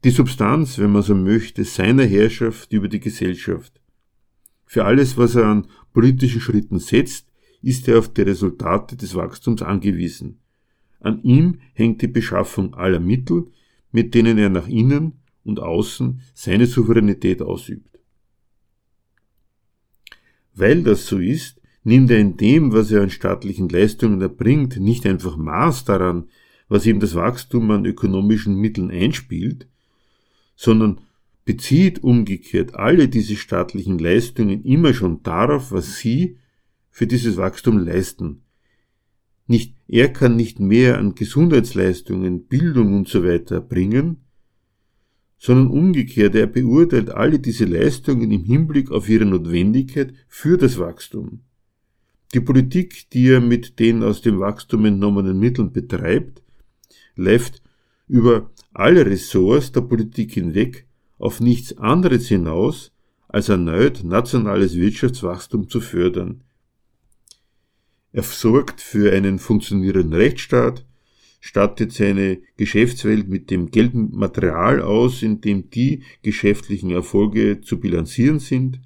[0.03, 3.81] die Substanz, wenn man so möchte, seiner Herrschaft über die Gesellschaft.
[4.65, 7.27] Für alles, was er an politischen Schritten setzt,
[7.61, 10.39] ist er auf die Resultate des Wachstums angewiesen.
[10.99, 13.47] An ihm hängt die Beschaffung aller Mittel,
[13.91, 17.99] mit denen er nach innen und außen seine Souveränität ausübt.
[20.53, 25.05] Weil das so ist, nimmt er in dem, was er an staatlichen Leistungen erbringt, nicht
[25.05, 26.27] einfach Maß daran,
[26.67, 29.67] was ihm das Wachstum an ökonomischen Mitteln einspielt,
[30.55, 31.01] sondern
[31.45, 36.37] bezieht umgekehrt alle diese staatlichen Leistungen immer schon darauf, was sie
[36.91, 38.43] für dieses Wachstum leisten.
[39.49, 44.17] Nicht, er kann nicht mehr an Gesundheitsleistungen, Bildung und so weiter bringen,
[45.39, 51.39] sondern umgekehrt, er beurteilt alle diese Leistungen im Hinblick auf ihre Notwendigkeit für das Wachstum.
[52.35, 56.43] Die Politik, die er mit den aus dem Wachstum entnommenen Mitteln betreibt,
[57.15, 57.63] läuft
[58.07, 60.85] über alle Ressorts der Politik hinweg
[61.17, 62.91] auf nichts anderes hinaus,
[63.27, 66.43] als erneut nationales Wirtschaftswachstum zu fördern.
[68.11, 70.85] Er sorgt für einen funktionierenden Rechtsstaat,
[71.39, 78.39] stattet seine Geschäftswelt mit dem gelben Material aus, in dem die geschäftlichen Erfolge zu bilanzieren
[78.39, 78.81] sind,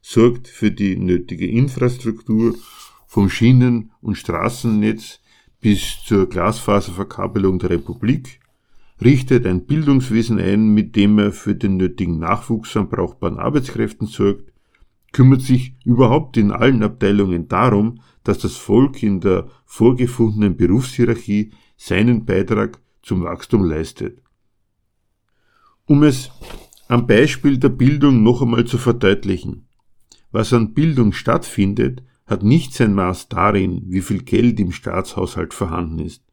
[0.00, 2.54] sorgt für die nötige Infrastruktur
[3.06, 5.20] vom Schienen- und Straßennetz
[5.60, 8.40] bis zur Glasfaserverkabelung der Republik,
[9.00, 14.52] richtet ein Bildungswesen ein, mit dem er für den nötigen Nachwuchs an brauchbaren Arbeitskräften sorgt,
[15.12, 22.24] kümmert sich überhaupt in allen Abteilungen darum, dass das Volk in der vorgefundenen Berufshierarchie seinen
[22.24, 24.22] Beitrag zum Wachstum leistet.
[25.86, 26.30] Um es
[26.88, 29.68] am Beispiel der Bildung noch einmal zu verdeutlichen.
[30.30, 35.98] Was an Bildung stattfindet, hat nicht sein Maß darin, wie viel Geld im Staatshaushalt vorhanden
[35.98, 36.24] ist,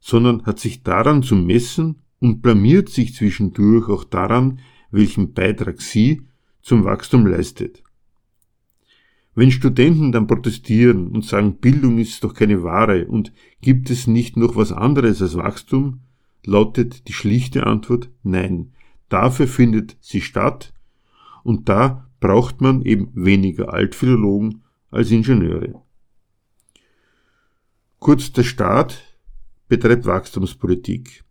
[0.00, 6.22] sondern hat sich daran zu messen und blamiert sich zwischendurch auch daran, welchen Beitrag sie
[6.62, 7.83] zum Wachstum leistet.
[9.34, 14.36] Wenn Studenten dann protestieren und sagen, Bildung ist doch keine Ware und gibt es nicht
[14.36, 16.00] noch was anderes als Wachstum,
[16.44, 18.72] lautet die schlichte Antwort Nein.
[19.08, 20.72] Dafür findet sie statt
[21.42, 25.82] und da braucht man eben weniger Altphilologen als Ingenieure.
[27.98, 29.02] Kurz der Staat
[29.68, 31.24] betreibt Wachstumspolitik.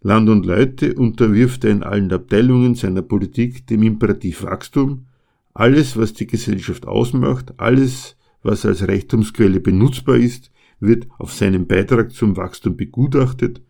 [0.00, 5.06] Land und Leute unterwirft er in allen Abteilungen seiner Politik dem Imperativ Wachstum,
[5.54, 10.50] alles, was die Gesellschaft ausmacht, alles, was als Reichtumsquelle benutzbar ist,
[10.80, 13.62] wird auf seinen Beitrag zum Wachstum begutachtet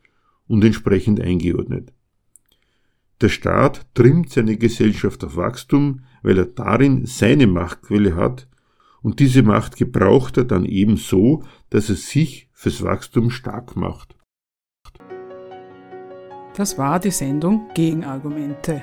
[0.46, 1.92] und entsprechend eingeordnet.
[3.20, 8.48] Der Staat trimmt seine Gesellschaft auf Wachstum, weil er darin seine Machtquelle hat
[9.02, 14.16] und diese Macht gebraucht er dann eben so, dass er sich fürs Wachstum stark macht.
[16.56, 18.82] Das war die Sendung Gegenargumente.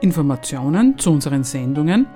[0.00, 2.06] Informationen zu unseren Sendungen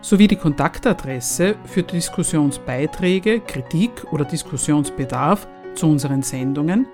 [0.00, 6.86] sowie die Kontaktadresse für Diskussionsbeiträge, Kritik oder Diskussionsbedarf zu unseren Sendungen